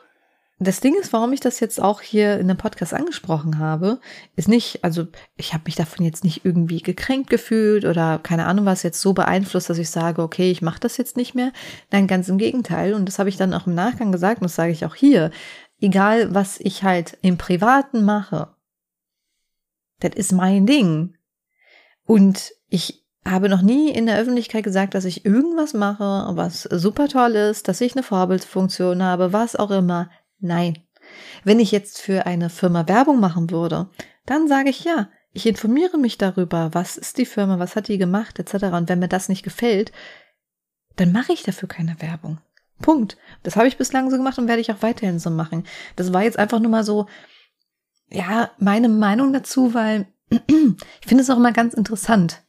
[0.59, 3.99] Das Ding ist, warum ich das jetzt auch hier in dem Podcast angesprochen habe,
[4.35, 8.65] ist nicht, also ich habe mich davon jetzt nicht irgendwie gekränkt gefühlt oder keine Ahnung
[8.65, 11.51] was jetzt so beeinflusst, dass ich sage, okay, ich mache das jetzt nicht mehr.
[11.91, 12.95] Nein, ganz im Gegenteil.
[12.95, 15.29] Und das habe ich dann auch im Nachgang gesagt und das sage ich auch hier.
[15.79, 18.47] Egal, was ich halt im Privaten mache,
[19.99, 21.15] das ist mein Ding.
[22.05, 27.07] Und ich habe noch nie in der Öffentlichkeit gesagt, dass ich irgendwas mache, was super
[27.07, 30.09] toll ist, dass ich eine Vorbildsfunktion habe, was auch immer.
[30.39, 30.79] Nein.
[31.43, 33.89] Wenn ich jetzt für eine Firma Werbung machen würde,
[34.25, 37.97] dann sage ich ja, ich informiere mich darüber, was ist die Firma, was hat die
[37.97, 38.65] gemacht, etc.
[38.73, 39.91] Und wenn mir das nicht gefällt,
[40.95, 42.39] dann mache ich dafür keine Werbung.
[42.81, 43.17] Punkt.
[43.43, 45.65] Das habe ich bislang so gemacht und werde ich auch weiterhin so machen.
[45.95, 47.07] Das war jetzt einfach nur mal so,
[48.09, 52.43] ja, meine Meinung dazu, weil ich finde es auch immer ganz interessant,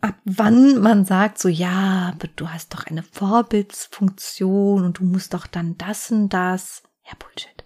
[0.00, 5.46] ab wann man sagt so, ja, du hast doch eine Vorbildsfunktion und du musst doch
[5.46, 6.82] dann das und das.
[7.06, 7.64] Ja, Bullshit.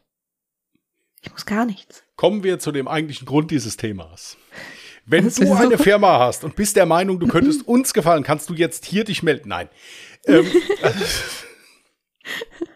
[1.22, 2.02] Ich muss gar nichts.
[2.16, 4.36] Kommen wir zu dem eigentlichen Grund dieses Themas.
[5.07, 8.55] Wenn du eine Firma hast und bist der Meinung, du könntest uns gefallen, kannst du
[8.55, 9.48] jetzt hier dich melden.
[9.48, 9.68] Nein.
[10.26, 10.46] Ähm,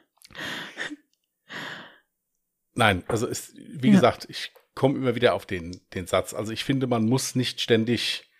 [2.78, 3.94] Nein, also es, wie ja.
[3.94, 6.32] gesagt, ich komme immer wieder auf den, den Satz.
[6.32, 8.30] Also ich finde, man muss nicht ständig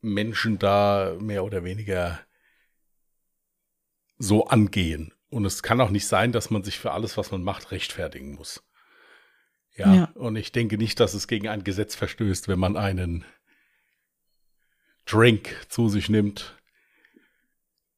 [0.00, 2.18] Menschen da mehr oder weniger
[4.18, 5.14] so angehen.
[5.28, 8.34] Und es kann auch nicht sein, dass man sich für alles, was man macht, rechtfertigen
[8.34, 8.64] muss.
[9.76, 10.04] Ja, ja.
[10.14, 13.24] und ich denke nicht, dass es gegen ein Gesetz verstößt, wenn man einen
[15.04, 16.60] Drink zu sich nimmt,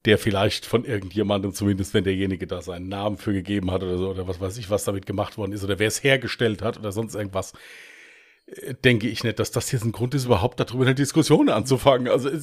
[0.05, 4.11] der vielleicht von irgendjemandem, zumindest wenn derjenige da seinen Namen für gegeben hat oder so,
[4.11, 6.93] oder was weiß ich, was damit gemacht worden ist, oder wer es hergestellt hat oder
[6.93, 7.55] sonst irgendwas,
[8.47, 12.09] äh, denke ich nicht, dass das jetzt ein Grund ist, überhaupt darüber eine Diskussion anzufangen.
[12.09, 12.39] Also, äh,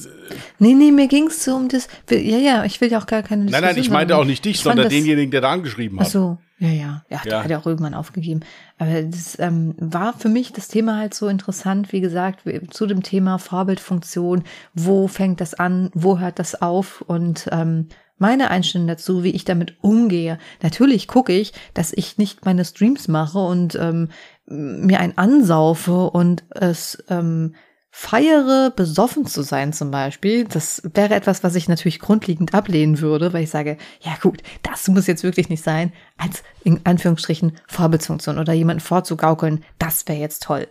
[0.58, 3.22] nee, nee, mir ging es so um das, ja, ja, ich will ja auch gar
[3.22, 6.08] keine Diskussion Nein, nein, ich meinte auch nicht dich, sondern denjenigen, der da angeschrieben hat.
[6.08, 8.40] Ach so, ja, ja, ja, der hat ja auch irgendwann aufgegeben.
[8.78, 13.02] Aber das ähm, war für mich das Thema halt so interessant, wie gesagt, zu dem
[13.02, 14.44] Thema Vorbildfunktion.
[14.72, 15.90] Wo fängt das an?
[15.92, 17.00] Wo hört das auf?
[17.00, 17.88] Und ähm,
[18.18, 20.38] meine Einstellung dazu, wie ich damit umgehe.
[20.62, 24.10] Natürlich gucke ich, dass ich nicht meine Streams mache und ähm,
[24.46, 27.56] mir einen ansaufe und es ähm,
[27.94, 30.44] feiere, besoffen zu sein zum Beispiel.
[30.44, 34.88] Das wäre etwas, was ich natürlich grundlegend ablehnen würde, weil ich sage, ja gut, das
[34.88, 40.42] muss jetzt wirklich nicht sein, als in Anführungsstrichen Vorbezugssohn oder jemanden vorzugaukeln, das wäre jetzt
[40.42, 40.68] toll.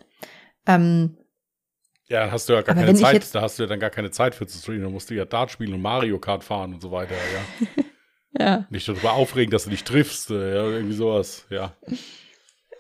[0.66, 1.16] Ähm,
[2.08, 4.34] ja, hast du ja gar keine Zeit, da hast du ja dann gar keine Zeit
[4.34, 6.92] für zu streamen, da musst du ja Dart spielen und Mario Kart fahren und so
[6.92, 7.84] weiter, ja.
[8.40, 8.68] ja.
[8.72, 11.76] Nicht darüber aufregen, dass du dich triffst, äh, ja, irgendwie sowas, ja.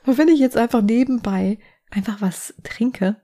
[0.07, 1.59] Und wenn ich jetzt einfach nebenbei
[1.91, 3.17] einfach was trinke,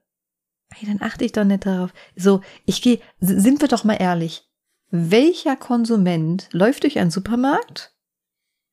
[0.74, 1.94] hey, dann achte ich doch nicht darauf.
[2.16, 4.48] So, ich gehe, sind wir doch mal ehrlich.
[4.90, 7.94] Welcher Konsument läuft durch einen Supermarkt?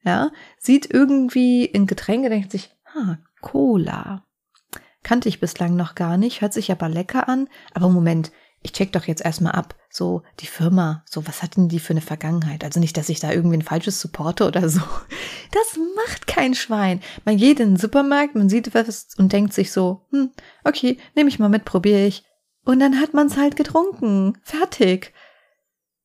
[0.05, 4.27] Ja, sieht irgendwie in Getränke, denkt sich, ah, Cola.
[5.03, 7.49] Kannte ich bislang noch gar nicht, hört sich aber lecker an.
[7.73, 8.33] Aber Moment,
[8.65, 12.01] ich check doch jetzt erstmal ab, so die Firma, so was hatten die für eine
[12.01, 12.65] Vergangenheit?
[12.65, 14.81] Also nicht, dass ich da irgendwie ein falsches supporte oder so.
[15.53, 17.01] Das macht kein Schwein.
[17.25, 20.31] Man geht in den Supermarkt, man sieht was und denkt sich so, hm,
[20.65, 22.25] okay, nehme ich mal mit, probiere ich.
[22.65, 24.37] Und dann hat man es halt getrunken.
[24.43, 25.13] Fertig.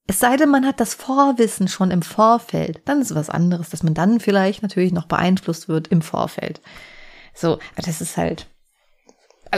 [0.05, 2.82] Es sei denn, man hat das Vorwissen schon im Vorfeld.
[2.86, 6.62] Dann ist was anderes, dass man dann vielleicht natürlich noch beeinflusst wird im Vorfeld.
[7.34, 8.47] So, das ist halt,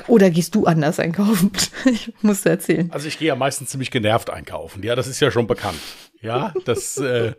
[0.07, 1.51] oder gehst du anders einkaufen?
[1.85, 2.91] ich muss erzählen.
[2.91, 4.83] Also ich gehe ja meistens ziemlich genervt einkaufen.
[4.83, 5.79] Ja, das ist ja schon bekannt.
[6.21, 7.33] Ja, das, äh,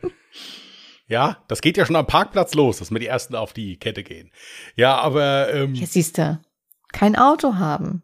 [1.06, 4.02] ja, das geht ja schon am Parkplatz los, dass wir die ersten auf die Kette
[4.02, 4.30] gehen.
[4.76, 6.40] Ja, aber ähm, Jetzt siehst du,
[6.92, 8.02] kein Auto haben.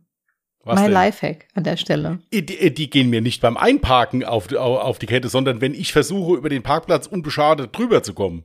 [0.64, 0.94] Was mein denn?
[0.94, 2.18] Lifehack an der Stelle.
[2.32, 5.92] Die, die, gehen mir nicht beim Einparken auf, auf, auf die Kette, sondern wenn ich
[5.92, 8.44] versuche, über den Parkplatz unbeschadet drüber zu kommen.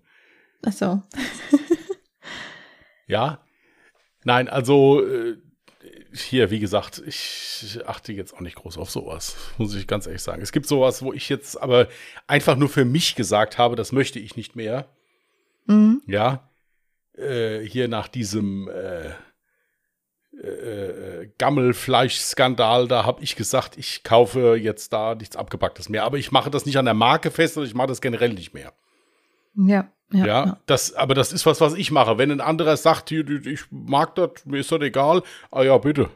[0.65, 1.01] Ach so.
[3.07, 3.43] ja.
[4.23, 5.35] Nein, also äh,
[6.13, 10.21] hier, wie gesagt, ich achte jetzt auch nicht groß auf sowas, muss ich ganz ehrlich
[10.21, 10.41] sagen.
[10.41, 11.87] Es gibt sowas, wo ich jetzt aber
[12.27, 14.87] einfach nur für mich gesagt habe, das möchte ich nicht mehr.
[15.65, 16.01] Mhm.
[16.07, 16.49] Ja.
[17.17, 19.11] Äh, hier nach diesem äh,
[20.41, 26.03] äh, Gammelfleischskandal, da habe ich gesagt, ich kaufe jetzt da nichts Abgepacktes mehr.
[26.03, 28.53] Aber ich mache das nicht an der Marke fest, sondern ich mache das generell nicht
[28.53, 28.73] mehr.
[29.55, 29.89] Ja.
[30.11, 32.19] Ja, ja, das, aber das ist was, was ich mache.
[32.19, 36.07] Wenn ein anderer sagt, ich mag das, mir ist das egal, ah ja, bitte.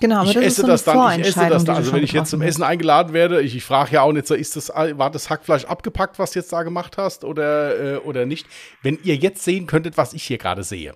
[0.00, 1.76] Genau, aber ich das esse so das dann, ich esse das dann.
[1.76, 4.56] Also wenn ich jetzt zum Essen eingeladen werde, ich, ich frage ja auch nicht, ist
[4.56, 8.46] das, war das Hackfleisch abgepackt, was du jetzt da gemacht hast oder, äh, oder nicht?
[8.82, 10.94] Wenn ihr jetzt sehen könntet, was ich hier gerade sehe.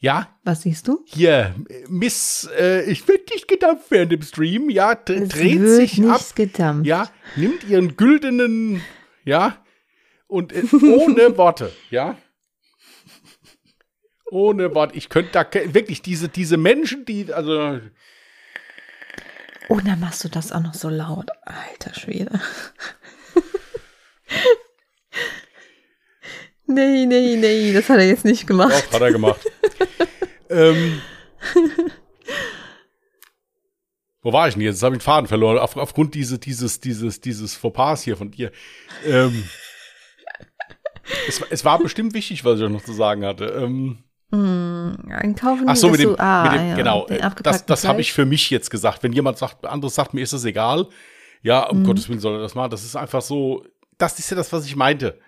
[0.00, 0.28] Ja?
[0.42, 1.04] Was siehst du?
[1.06, 1.54] Hier,
[1.88, 6.20] Miss, äh, ich werde nicht gedampft während dem Stream, ja, dreht sich nicht ab.
[6.34, 6.86] Gedampft.
[6.86, 8.80] Ja, nimmt ihren güldenen,
[9.24, 9.58] ja,
[10.26, 12.16] und äh, ohne Worte, ja.
[14.30, 14.96] Ohne Worte.
[14.96, 17.80] Ich könnte da wirklich diese, diese Menschen, die, also.
[19.68, 21.30] Oh, dann machst du das auch noch so laut.
[21.42, 22.40] Alter Schwede.
[26.66, 28.86] nee, nee, nee, das hat er jetzt nicht gemacht.
[28.88, 29.40] Doch, hat er gemacht.
[30.50, 31.00] ähm,
[34.22, 34.76] wo war ich denn jetzt?
[34.76, 35.58] Jetzt habe ich den Faden verloren.
[35.58, 38.50] Auf, aufgrund dieses, dieses, dieses, dieses Fauxpas hier von dir.
[39.04, 39.44] Ähm,
[41.28, 43.46] es, es, war bestimmt wichtig, was ich noch zu sagen hatte.
[43.46, 43.98] Ähm,
[44.32, 45.64] hm, einkaufen.
[45.68, 47.06] Ach so, mit dem, du, ah, mit dem ja, genau.
[47.42, 49.02] Das, das habe ich für mich jetzt gesagt.
[49.02, 50.88] Wenn jemand sagt, anderes sagt, mir ist das egal.
[51.42, 51.84] Ja, um mhm.
[51.84, 52.70] Gottes Willen soll er das machen.
[52.70, 53.64] Das ist einfach so,
[53.98, 55.18] das ist ja das, was ich meinte.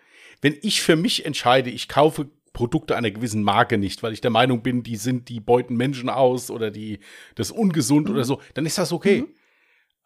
[0.41, 4.31] Wenn ich für mich entscheide, ich kaufe Produkte einer gewissen Marke nicht, weil ich der
[4.31, 7.01] Meinung bin, die sind, die beuten Menschen aus oder die,
[7.35, 8.14] das ist ungesund mhm.
[8.14, 9.22] oder so, dann ist das okay.
[9.22, 9.29] Mhm.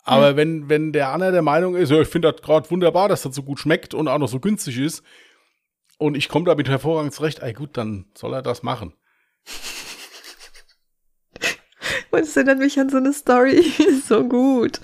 [0.02, 0.36] Aber ja.
[0.36, 3.34] wenn, wenn der andere der Meinung ist, ja, ich finde das gerade wunderbar, dass das
[3.34, 5.04] so gut schmeckt und auch noch so günstig ist,
[6.00, 8.94] und ich komme damit hervorragend zurecht, ey gut, dann soll er das machen.
[12.10, 13.64] Und es erinnert mich an so eine Story,
[14.08, 14.80] so gut.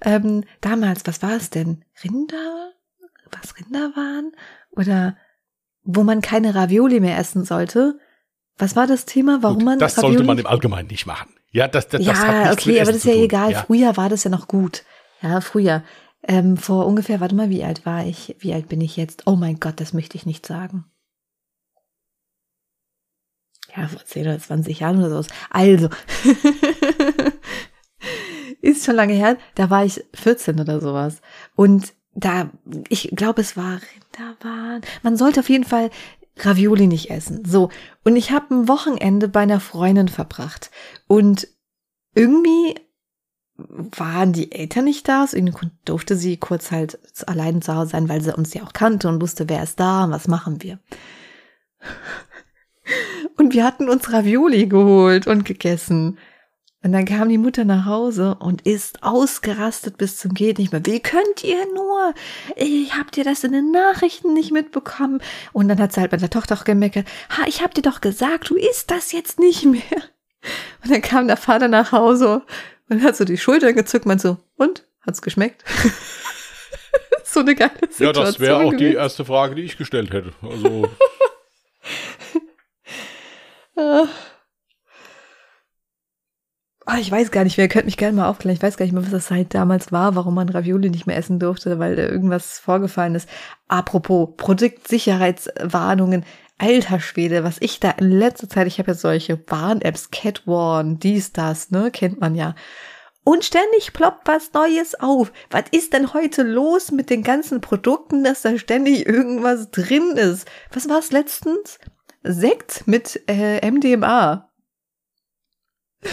[0.00, 1.84] Ähm, damals, was war es denn?
[2.02, 2.72] Rinder?
[3.32, 4.32] Was Rinder waren?
[4.70, 5.16] Oder
[5.82, 7.98] wo man keine Ravioli mehr essen sollte?
[8.56, 9.42] Was war das Thema?
[9.42, 11.34] Warum Gut, man das Ravioli sollte man im Allgemeinen nicht machen.
[11.50, 13.52] Ja, das, das, ja, das hat okay, aber das ist ja egal.
[13.52, 13.64] Ja.
[13.64, 14.84] Früher war das ja noch gut.
[15.20, 15.82] Ja, früher.
[16.22, 18.36] Ähm, vor ungefähr, warte mal, wie alt war ich?
[18.38, 19.26] Wie alt bin ich jetzt?
[19.26, 20.84] Oh mein Gott, das möchte ich nicht sagen.
[23.76, 25.30] Ja, vor 10 oder 20 Jahren oder so.
[25.48, 25.88] Also,
[28.60, 31.20] ist schon lange her, da war ich 14 oder sowas.
[31.54, 32.50] Und da,
[32.88, 33.80] ich glaube, es war
[34.18, 34.82] Rinderwahn.
[35.02, 35.90] Man sollte auf jeden Fall
[36.36, 37.44] Ravioli nicht essen.
[37.44, 37.70] So.
[38.04, 40.70] Und ich habe ein Wochenende bei einer Freundin verbracht.
[41.06, 41.48] Und
[42.14, 42.74] irgendwie
[43.68, 45.26] waren die Eltern nicht da.
[45.26, 45.38] So
[45.84, 49.20] durfte sie kurz halt allein zu Hause sein, weil sie uns ja auch kannte und
[49.20, 50.78] wusste, wer ist da und was machen wir.
[53.36, 56.18] Und wir hatten uns Ravioli geholt und gegessen.
[56.82, 60.84] Und dann kam die Mutter nach Hause und ist ausgerastet bis zum geht nicht mehr.
[60.86, 62.14] Wie könnt ihr nur?
[62.56, 65.20] Ich hab dir das in den Nachrichten nicht mitbekommen.
[65.52, 67.06] Und dann hat sie halt bei der Tochter auch gemeckert.
[67.36, 69.82] Ha, ich hab dir doch gesagt, du isst das jetzt nicht mehr.
[70.82, 72.42] Und dann kam der Vater nach Hause
[72.90, 74.86] und hat so die Schultern gezückt, man so, und?
[75.00, 75.64] Hat's geschmeckt?
[77.24, 78.06] so eine geile Situation.
[78.06, 80.32] Ja, das wäre auch die erste Frage, die ich gestellt hätte.
[80.42, 80.90] Also.
[83.76, 84.08] Ah.
[86.84, 88.56] Ah, ich weiß gar nicht, wer könnte mich gerne mal aufklären.
[88.56, 91.16] Ich weiß gar nicht mehr, was das halt damals war, warum man Ravioli nicht mehr
[91.16, 93.28] essen durfte, weil da irgendwas vorgefallen ist.
[93.68, 96.24] Apropos Produktsicherheitswarnungen.
[96.60, 101.32] Alter Schwede, was ich da in letzter Zeit, ich habe ja solche Warn-Apps, Catwarn, dies,
[101.32, 102.54] das, ne, kennt man ja.
[103.24, 105.32] Und ständig ploppt was Neues auf.
[105.48, 110.46] Was ist denn heute los mit den ganzen Produkten, dass da ständig irgendwas drin ist?
[110.70, 111.78] Was war es letztens?
[112.22, 114.50] Sekt mit äh, MDMA.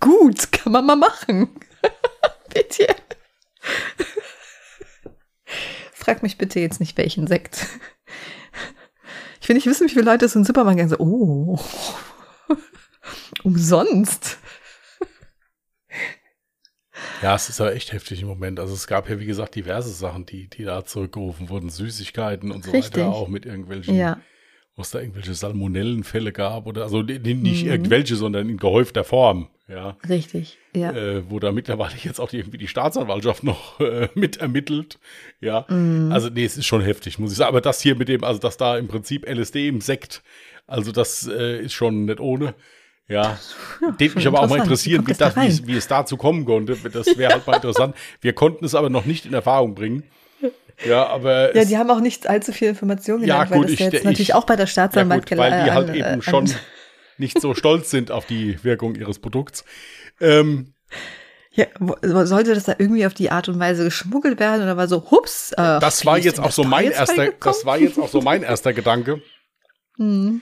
[0.00, 1.48] Gut, kann man mal machen.
[2.52, 2.94] bitte.
[5.94, 7.66] Frag mich bitte jetzt nicht, welchen Sekt.
[9.42, 10.88] Ich will nicht wissen, wie viele Leute es in den Supermarkt gehen.
[10.88, 11.58] So, oh,
[13.42, 14.38] umsonst.
[17.22, 18.60] Ja, es ist aber echt heftig im Moment.
[18.60, 21.70] Also es gab ja, wie gesagt, diverse Sachen, die, die da zurückgerufen wurden.
[21.70, 23.02] Süßigkeiten und so Richtig.
[23.02, 24.20] weiter auch mit irgendwelchen, Ja,
[24.76, 27.44] wo es da irgendwelche Salmonellenfälle gab oder also nicht Mhm.
[27.70, 29.48] irgendwelche, sondern in gehäufter Form.
[29.68, 29.96] Ja.
[30.06, 30.58] richtig.
[30.74, 30.92] Ja.
[30.92, 34.98] Äh, wo da mittlerweile jetzt auch die, irgendwie die Staatsanwaltschaft noch äh, mit ermittelt.
[35.40, 35.64] Ja.
[35.68, 36.10] Mhm.
[36.12, 37.48] Also, nee, es ist schon heftig, muss ich sagen.
[37.48, 40.22] Aber das hier mit dem, also dass da im Prinzip LSD im Sekt,
[40.66, 42.54] also das äh, ist schon nicht ohne.
[43.08, 43.38] Ja.
[43.80, 46.16] Würde schon mich aber auch mal interessieren, Wie das da wie, es, wie es dazu
[46.16, 46.76] kommen konnte.
[46.90, 47.94] Das wäre halt mal interessant.
[48.20, 50.02] Wir konnten es aber noch nicht in Erfahrung bringen.
[50.86, 53.72] Ja, aber Ja, die haben auch nicht allzu viel Informationen Ja, genannt, weil gut, das
[53.74, 55.88] ich- ja jetzt ich- natürlich auch bei der ja, Staatsanwalt gut, weil die gel- halt
[55.90, 56.50] an- eben an- schon
[57.18, 59.64] nicht so stolz sind auf die Wirkung ihres Produkts.
[60.20, 60.74] Ähm,
[61.54, 64.88] Ja, wo- sollte das da irgendwie auf die Art und Weise geschmuggelt werden oder war
[64.88, 68.20] so, hups, äh, das war jetzt auch so mein erster, das war jetzt auch so
[68.22, 69.20] mein erster Gedanke,
[69.98, 70.40] Hm.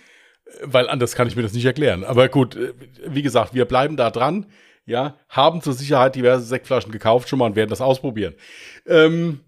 [0.62, 2.04] weil anders kann ich mir das nicht erklären.
[2.04, 2.72] Aber gut, äh,
[3.06, 4.46] wie gesagt, wir bleiben da dran.
[4.86, 8.34] Ja, haben zur Sicherheit diverse Sektflaschen gekauft schon mal und werden das ausprobieren.
[8.86, 9.40] Ähm,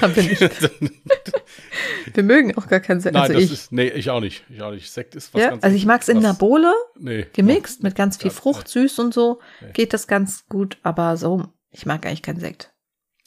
[0.00, 0.40] Haben wir nicht.
[2.14, 3.14] Wir mögen auch gar keinen Sekt.
[3.14, 3.52] nein, Also das ich.
[3.52, 4.44] ist, nee, ich auch nicht.
[4.50, 4.90] Ich auch nicht.
[4.90, 7.94] Sekt ist was Ja, ganz also ich mag's in was- einer Bowle, nee, gemixt, mit
[7.94, 9.72] ganz viel Frucht, süß und so, Nee.
[9.72, 12.72] geht das ganz gut, aber so, ich mag eigentlich keinen Sekt.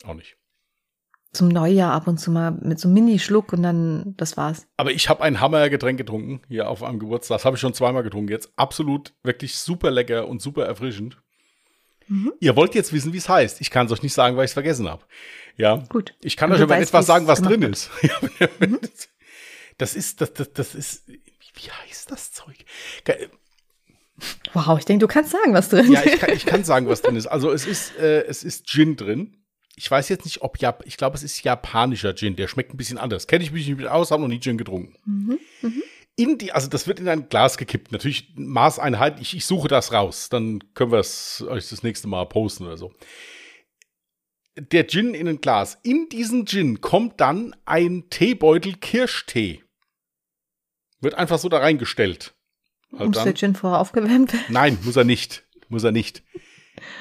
[0.03, 0.35] Auch nicht.
[1.31, 4.67] Zum Neujahr ab und zu mal mit so einem Mini-Schluck und dann, das war's.
[4.77, 7.37] Aber ich habe ein Hammergetränk getrunken hier auf einem Geburtstag.
[7.37, 8.51] Das habe ich schon zweimal getrunken jetzt.
[8.55, 11.17] Absolut, wirklich super lecker und super erfrischend.
[12.07, 12.33] Mhm.
[12.39, 13.61] Ihr wollt jetzt wissen, wie es heißt.
[13.61, 15.03] Ich kann es euch nicht sagen, weil ich es vergessen habe.
[15.57, 15.83] Ja.
[15.89, 16.13] Gut.
[16.21, 17.73] Ich kann Und euch du aber weißt, etwas sagen, was drin wird.
[17.73, 17.89] ist.
[18.01, 18.67] Ja,
[19.77, 22.55] Das ist, das, das, das ist, wie heißt das Zeug?
[24.53, 27.01] Wow, ich denke, du kannst sagen, was drin Ja, ich kann, ich kann sagen, was
[27.01, 27.25] drin ist.
[27.27, 29.37] Also es ist, äh, es ist Gin drin.
[29.75, 32.35] Ich weiß jetzt nicht, ob Jap ich glaube, es ist japanischer Gin.
[32.35, 33.25] Der schmeckt ein bisschen anders.
[33.25, 34.95] Kenne ich mich nicht mit aus, habe noch nie Gin getrunken.
[35.05, 35.39] Mhm,
[36.15, 37.91] In die, also das wird in ein Glas gekippt.
[37.91, 39.19] Natürlich Maßeinheit.
[39.19, 40.29] Ich, ich suche das raus.
[40.29, 42.93] Dann können wir es euch das nächste Mal posten oder so.
[44.55, 45.79] Der Gin in ein Glas.
[45.81, 49.63] In diesen Gin kommt dann ein Teebeutel Kirschtee.
[51.01, 52.35] Wird einfach so da reingestellt.
[52.91, 53.25] Halt Muss dann.
[53.25, 54.45] der Gin vorher aufgewärmt werden?
[54.49, 55.43] Nein, muss er nicht.
[55.69, 56.23] Muss er nicht.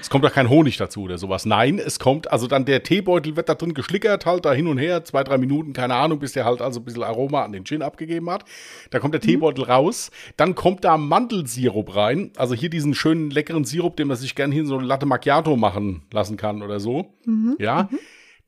[0.01, 1.47] Es kommt auch kein Honig dazu oder sowas.
[1.47, 4.79] Nein, es kommt, also dann der Teebeutel wird da drin geschlickert, halt da hin und
[4.79, 7.64] her, zwei, drei Minuten, keine Ahnung, bis der halt also ein bisschen Aroma an den
[7.64, 8.45] Gin abgegeben hat.
[8.91, 13.64] Da kommt der Teebeutel raus, dann kommt da Mandelsirup rein, also hier diesen schönen leckeren
[13.64, 16.79] Sirup, den man sich gerne hier in so eine Latte Macchiato machen lassen kann oder
[16.79, 17.14] so.
[17.59, 17.89] Ja.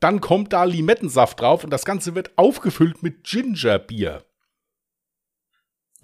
[0.01, 4.23] Dann kommt da Limettensaft drauf und das Ganze wird aufgefüllt mit Gingerbier.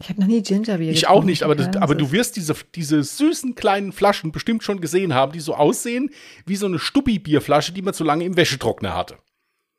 [0.01, 3.03] Ich habe noch nie Gingerbier Ich auch nicht, aber, das, aber du wirst diese, diese
[3.03, 6.11] süßen kleinen Flaschen bestimmt schon gesehen haben, die so aussehen
[6.47, 9.19] wie so eine Stuppi-Bierflasche, die man zu lange im Wäschetrockner hatte.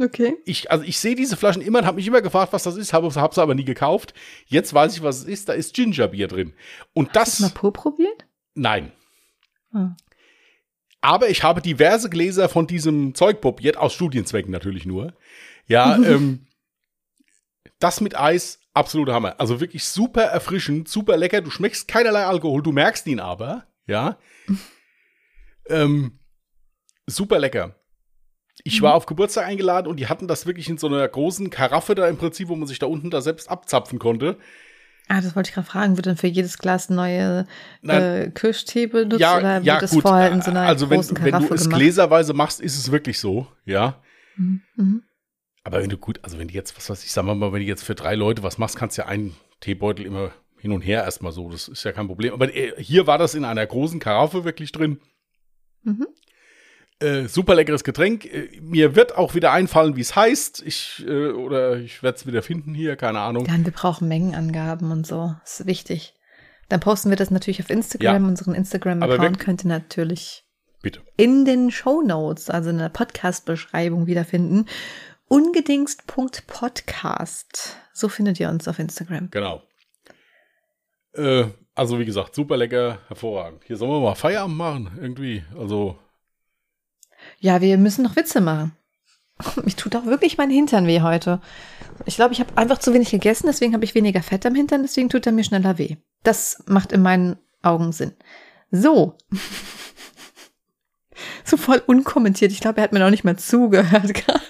[0.00, 0.36] Okay.
[0.44, 2.92] Ich, also ich sehe diese Flaschen immer und habe mich immer gefragt, was das ist,
[2.92, 4.14] habe es aber nie gekauft.
[4.46, 5.48] Jetzt weiß ich, was es ist.
[5.48, 6.52] Da ist Gingerbier drin.
[6.94, 8.24] Und Hast du das, mal pur probiert?
[8.54, 8.92] nein.
[9.72, 9.96] Ah.
[11.00, 15.14] Aber ich habe diverse Gläser von diesem Zeug probiert, aus Studienzwecken natürlich nur.
[15.66, 16.46] Ja, ähm,
[17.80, 19.34] das mit Eis, absoluter Hammer.
[19.38, 21.40] Also wirklich super erfrischend, super lecker.
[21.40, 24.18] Du schmeckst keinerlei Alkohol, du merkst ihn aber, ja.
[25.68, 26.18] ähm,
[27.06, 27.74] super lecker.
[28.64, 31.94] Ich war auf Geburtstag eingeladen und die hatten das wirklich in so einer großen Karaffe
[31.94, 34.36] da im Prinzip, wo man sich da unten da selbst abzapfen konnte.
[35.08, 35.96] Ah, das wollte ich gerade fragen.
[35.96, 37.46] Wird dann für jedes Glas neue
[37.82, 40.02] äh, Kirschtee benutzt ja, oder ja, wird das gut.
[40.02, 41.78] vorher in so einer also wenn, großen wenn Karaffe du es gemacht?
[41.78, 44.02] gläserweise machst, ist es wirklich so, ja.
[44.36, 45.02] Mhm.
[45.64, 47.60] Aber wenn du gut, also wenn du jetzt, was weiß ich, sagen wir mal, wenn
[47.60, 50.82] du jetzt für drei Leute was machst, kannst du ja einen Teebeutel immer hin und
[50.82, 52.32] her erstmal so, das ist ja kein Problem.
[52.32, 55.00] Aber äh, hier war das in einer großen Karaffe wirklich drin.
[55.82, 56.06] Mhm.
[57.00, 58.24] Äh, super leckeres Getränk.
[58.24, 60.62] Äh, mir wird auch wieder einfallen, wie es heißt.
[60.66, 63.44] Ich, äh, oder ich werde es wieder finden hier, keine Ahnung.
[63.44, 65.34] Dann, wir brauchen Mengenangaben und so.
[65.42, 66.14] Das ist wichtig.
[66.68, 68.22] Dann posten wir das natürlich auf Instagram.
[68.22, 68.28] Ja.
[68.28, 70.44] Unseren Instagram-Account könnt ihr natürlich
[70.82, 71.00] Bitte.
[71.16, 74.66] in den Show Notes, also in der Podcast-Beschreibung wiederfinden.
[75.28, 77.76] Ungedingst.podcast.
[77.92, 79.30] So findet ihr uns auf Instagram.
[79.30, 79.62] Genau.
[81.14, 83.64] Äh, also wie gesagt, super lecker, hervorragend.
[83.64, 85.42] Hier sollen wir mal Feierabend machen, irgendwie.
[85.58, 85.98] Also,
[87.38, 88.74] Ja, wir müssen noch Witze machen.
[89.64, 91.40] Mich tut auch wirklich mein Hintern weh heute.
[92.06, 94.82] Ich glaube, ich habe einfach zu wenig gegessen, deswegen habe ich weniger Fett am Hintern,
[94.82, 95.96] deswegen tut er mir schneller weh.
[96.24, 98.14] Das macht in meinen Augen Sinn.
[98.70, 99.16] So.
[101.44, 102.52] So voll unkommentiert.
[102.52, 104.40] Ich glaube, er hat mir noch nicht mal zugehört gerade.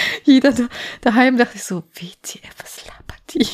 [0.24, 0.68] Jeder da,
[1.00, 3.46] daheim dachte ich so, WTF, was labert die?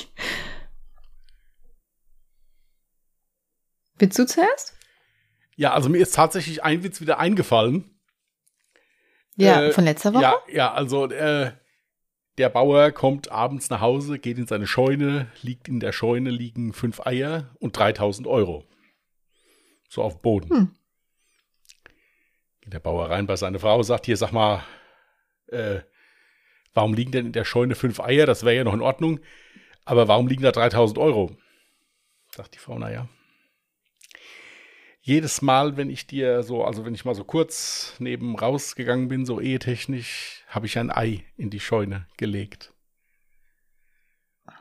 [3.99, 4.75] Willst du zuerst?
[5.57, 7.99] ja, also mir ist tatsächlich ein Witz wieder eingefallen.
[9.37, 10.23] Ja, Äh, von letzter Woche?
[10.23, 11.53] Ja, ja, also äh,
[12.39, 16.73] der Bauer kommt abends nach Hause, geht in seine Scheune, liegt in der Scheune liegen
[16.75, 18.65] fünf Eier und 3000 Euro.
[19.89, 20.51] So auf dem Boden.
[20.51, 20.77] Hm.
[22.61, 24.63] Geht der Bauer rein bei seiner Frau, sagt hier, sag mal,
[25.47, 25.81] äh,
[26.77, 28.27] warum liegen denn in der Scheune fünf Eier?
[28.27, 29.21] Das wäre ja noch in Ordnung.
[29.85, 31.37] Aber warum liegen da 3000 Euro?
[32.35, 33.09] Sagt die Frau, naja.
[35.01, 39.25] Jedes Mal, wenn ich dir so, also wenn ich mal so kurz neben rausgegangen bin,
[39.25, 42.73] so ehetechnisch, habe ich ein Ei in die Scheune gelegt.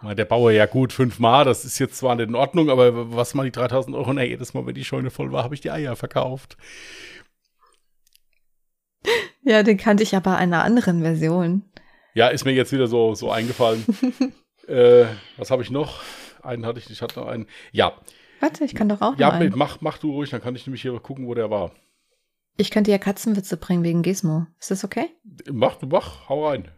[0.03, 3.43] Der Bauer, ja gut, fünfmal, das ist jetzt zwar nicht in Ordnung, aber was mal
[3.43, 4.13] die 3000 Euro?
[4.13, 6.57] Na, jedes Mal, wenn die Scheune voll war, habe ich die Eier verkauft.
[9.41, 11.63] Ja, den kannte ich aber in einer anderen Version.
[12.15, 13.85] Ja, ist mir jetzt wieder so, so eingefallen.
[14.67, 15.05] äh,
[15.37, 16.01] was habe ich noch?
[16.41, 17.45] Einen hatte ich, ich hatte noch einen.
[17.71, 17.93] Ja,
[18.39, 19.57] Warte, ich kann doch auch ja, noch einen.
[19.57, 21.71] mach, mach du ruhig, dann kann ich nämlich hier gucken, wo der war.
[22.57, 24.47] Ich könnte ja Katzenwitze bringen wegen Gizmo.
[24.59, 25.09] Ist das okay?
[25.51, 26.71] Mach, du mach, hau rein.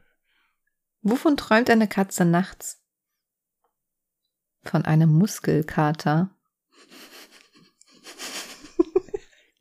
[1.02, 2.82] Wovon träumt eine Katze nachts?
[4.64, 6.32] Von einem Muskelkater.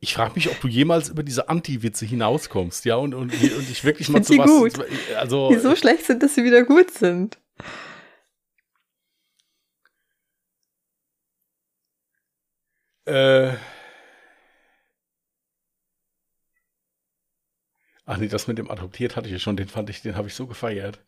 [0.07, 3.83] Ich frage mich, ob du jemals über diese Anti-Witze hinauskommst, ja, und, und, und ich
[3.83, 4.47] wirklich mal zu sie was.
[4.47, 4.87] gut.
[5.17, 7.39] Also, Die so schlecht sind, dass sie wieder gut sind.
[13.07, 13.53] äh,
[18.09, 20.29] Ach nee, das mit dem adoptiert hatte ich ja schon, den fand ich, den habe
[20.29, 21.01] ich so gefeiert.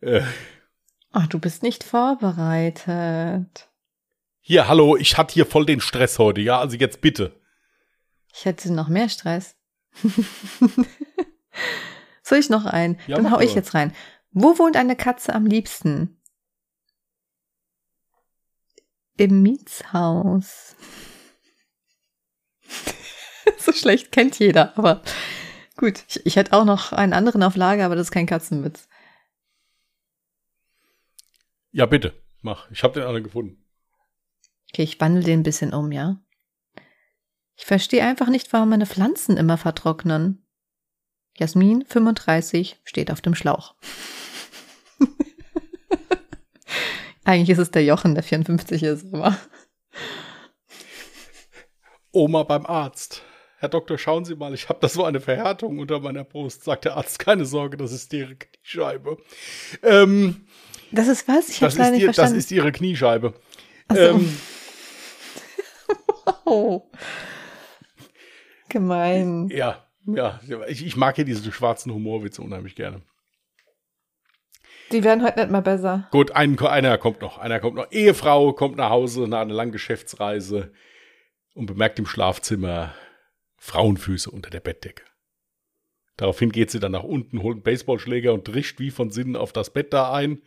[0.00, 0.22] Äh,
[1.10, 3.68] Ach, du bist nicht vorbereitet.
[4.40, 7.32] hier, hallo, ich hatte hier voll den Stress heute, ja, also jetzt bitte.
[8.38, 9.56] Ich hätte noch mehr Stress.
[12.22, 13.00] Soll ich noch einen?
[13.06, 13.94] Ja, Dann hau ich jetzt rein.
[14.30, 16.20] Wo wohnt eine Katze am liebsten?
[19.16, 20.76] Im Mietshaus.
[23.58, 25.00] so schlecht kennt jeder, aber
[25.78, 26.04] gut.
[26.08, 28.86] Ich, ich hätte auch noch einen anderen auf Lager, aber das ist kein Katzenwitz.
[31.70, 32.70] Ja, bitte, mach.
[32.70, 33.64] Ich habe den anderen gefunden.
[34.70, 36.20] Okay, ich wandle den ein bisschen um, ja?
[37.56, 40.46] Ich verstehe einfach nicht, warum meine Pflanzen immer vertrocknen.
[41.36, 43.74] Jasmin, 35, steht auf dem Schlauch.
[47.24, 49.36] Eigentlich ist es der Jochen, der 54 ist, aber
[52.12, 53.22] Oma beim Arzt.
[53.58, 56.64] Herr Doktor, schauen Sie mal, ich habe da so eine Verhärtung unter meiner Brust.
[56.64, 59.18] Sagt der Arzt, keine Sorge, das ist Ihre Kniescheibe.
[59.82, 60.46] Ähm,
[60.92, 61.48] das ist was?
[61.48, 62.38] Ich das, ist leider nicht das verstanden.
[62.38, 63.34] ist Ihre Kniescheibe.
[63.90, 63.96] So.
[63.96, 64.38] Ähm,
[66.44, 66.82] oh.
[68.68, 69.48] Gemein.
[69.48, 73.02] ja, ja, ich, ich mag hier diese schwarzen Humorwitze unheimlich gerne.
[74.92, 76.08] Die werden heute nicht mal besser.
[76.12, 77.38] Gut, ein, einer kommt noch.
[77.38, 77.90] Einer kommt noch.
[77.90, 80.72] Ehefrau kommt nach Hause nach einer langen Geschäftsreise
[81.54, 82.94] und bemerkt im Schlafzimmer
[83.56, 85.02] Frauenfüße unter der Bettdecke.
[86.16, 89.52] Daraufhin geht sie dann nach unten, holt einen Baseballschläger und drischt wie von Sinnen auf
[89.52, 90.40] das Bett da ein.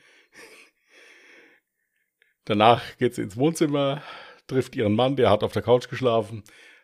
[2.46, 4.02] Danach geht sie ins Wohnzimmer,
[4.48, 6.44] trifft ihren Mann, der hat auf der Couch geschlafen.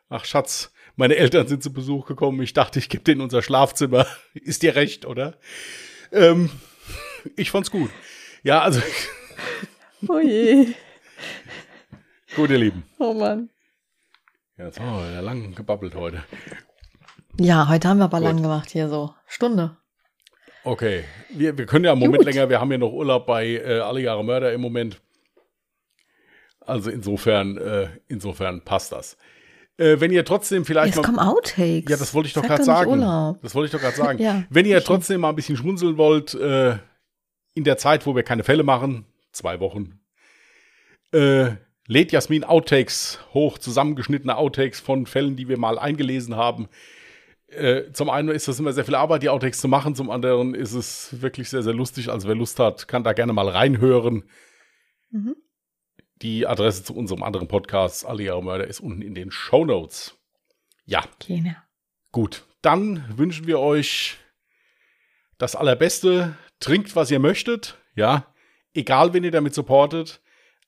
[0.10, 2.42] Ach Schatz, meine Eltern sind zu Besuch gekommen.
[2.42, 4.06] Ich dachte, ich gebe denen unser Schlafzimmer.
[4.34, 5.38] Ist dir recht, oder?
[6.12, 6.50] Ähm,
[7.36, 7.92] ich fand's gut.
[8.44, 8.82] Ja, also
[10.08, 10.68] Oh je.
[12.36, 12.84] gut, ihr Lieben.
[13.00, 13.50] Oh Mann.
[14.58, 16.24] Ja, jetzt haben wir lang gebabbelt heute.
[17.40, 18.28] Ja, heute haben wir aber Gut.
[18.28, 19.14] lang gemacht hier so.
[19.28, 19.76] Stunde.
[20.64, 22.34] Okay, wir, wir können ja einen Moment Gut.
[22.34, 22.50] länger.
[22.50, 25.02] Wir haben ja noch Urlaub bei äh, Alle Jahre Mörder im Moment.
[26.62, 29.18] Also insofern, äh, insofern passt das.
[29.78, 31.04] Äh, wenn ihr trotzdem vielleicht Jetzt mal.
[31.04, 31.92] kommen Outtakes.
[31.92, 32.92] Ja, das wollte ich doch gerade sagen.
[32.92, 33.42] Urlaub.
[33.42, 34.20] Das wollte ich doch gerade sagen.
[34.24, 36.78] Ja, Wenn ihr trotzdem mal ein bisschen schmunzeln wollt, äh,
[37.54, 40.00] in der Zeit, wo wir keine Fälle machen, zwei Wochen,
[41.12, 41.52] äh,
[41.88, 46.68] lädt Jasmin Outtakes hoch, zusammengeschnittene Outtakes von Fällen, die wir mal eingelesen haben.
[47.48, 50.56] Äh, zum einen ist das immer sehr viel Arbeit, die Outtakes zu machen, zum anderen
[50.56, 52.10] ist es wirklich sehr, sehr lustig.
[52.10, 54.24] Also wer Lust hat, kann da gerne mal reinhören.
[55.12, 55.36] Mhm.
[56.22, 60.18] Die Adresse zu unserem anderen Podcast, Alle Jahre Mörder, ist unten in den Show Notes.
[60.86, 61.04] Ja.
[61.28, 61.52] Genau.
[62.12, 64.18] Gut, dann wünschen wir euch
[65.38, 66.36] das Allerbeste.
[66.60, 67.78] Trinkt, was ihr möchtet.
[67.96, 68.34] Ja,
[68.74, 70.22] egal, wen ihr damit supportet.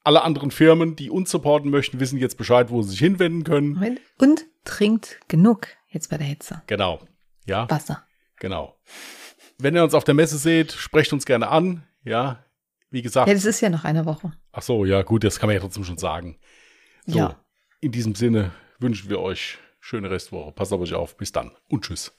[0.04, 4.00] Alle anderen Firmen, die uns supporten möchten, wissen jetzt Bescheid, wo sie sich hinwenden können.
[4.18, 6.62] Und trinkt genug jetzt bei der Hitze.
[6.68, 7.00] Genau.
[7.46, 7.70] Ja.
[7.70, 8.06] Wasser.
[8.40, 8.78] Genau.
[9.58, 11.84] Wenn ihr uns auf der Messe seht, sprecht uns gerne an.
[12.04, 12.44] Ja,
[12.90, 13.28] wie gesagt.
[13.28, 14.34] Ja, das ist ja noch eine Woche.
[14.58, 16.36] Ach so, ja, gut, das kann man ja trotzdem schon sagen.
[17.06, 17.40] So, ja.
[17.80, 18.50] In diesem Sinne
[18.80, 20.52] wünschen wir euch schöne Restwoche.
[20.52, 21.16] Passt auf euch auf.
[21.16, 22.12] Bis dann und tschüss.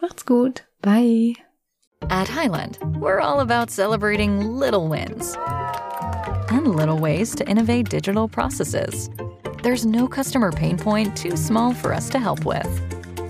[0.00, 0.64] Macht's gut.
[0.80, 1.34] Bye.
[2.08, 5.36] At Highland, we're all about celebrating little wins
[6.48, 9.10] and little ways to innovate digital processes.
[9.62, 12.91] There's no customer pain point too small for us to help with.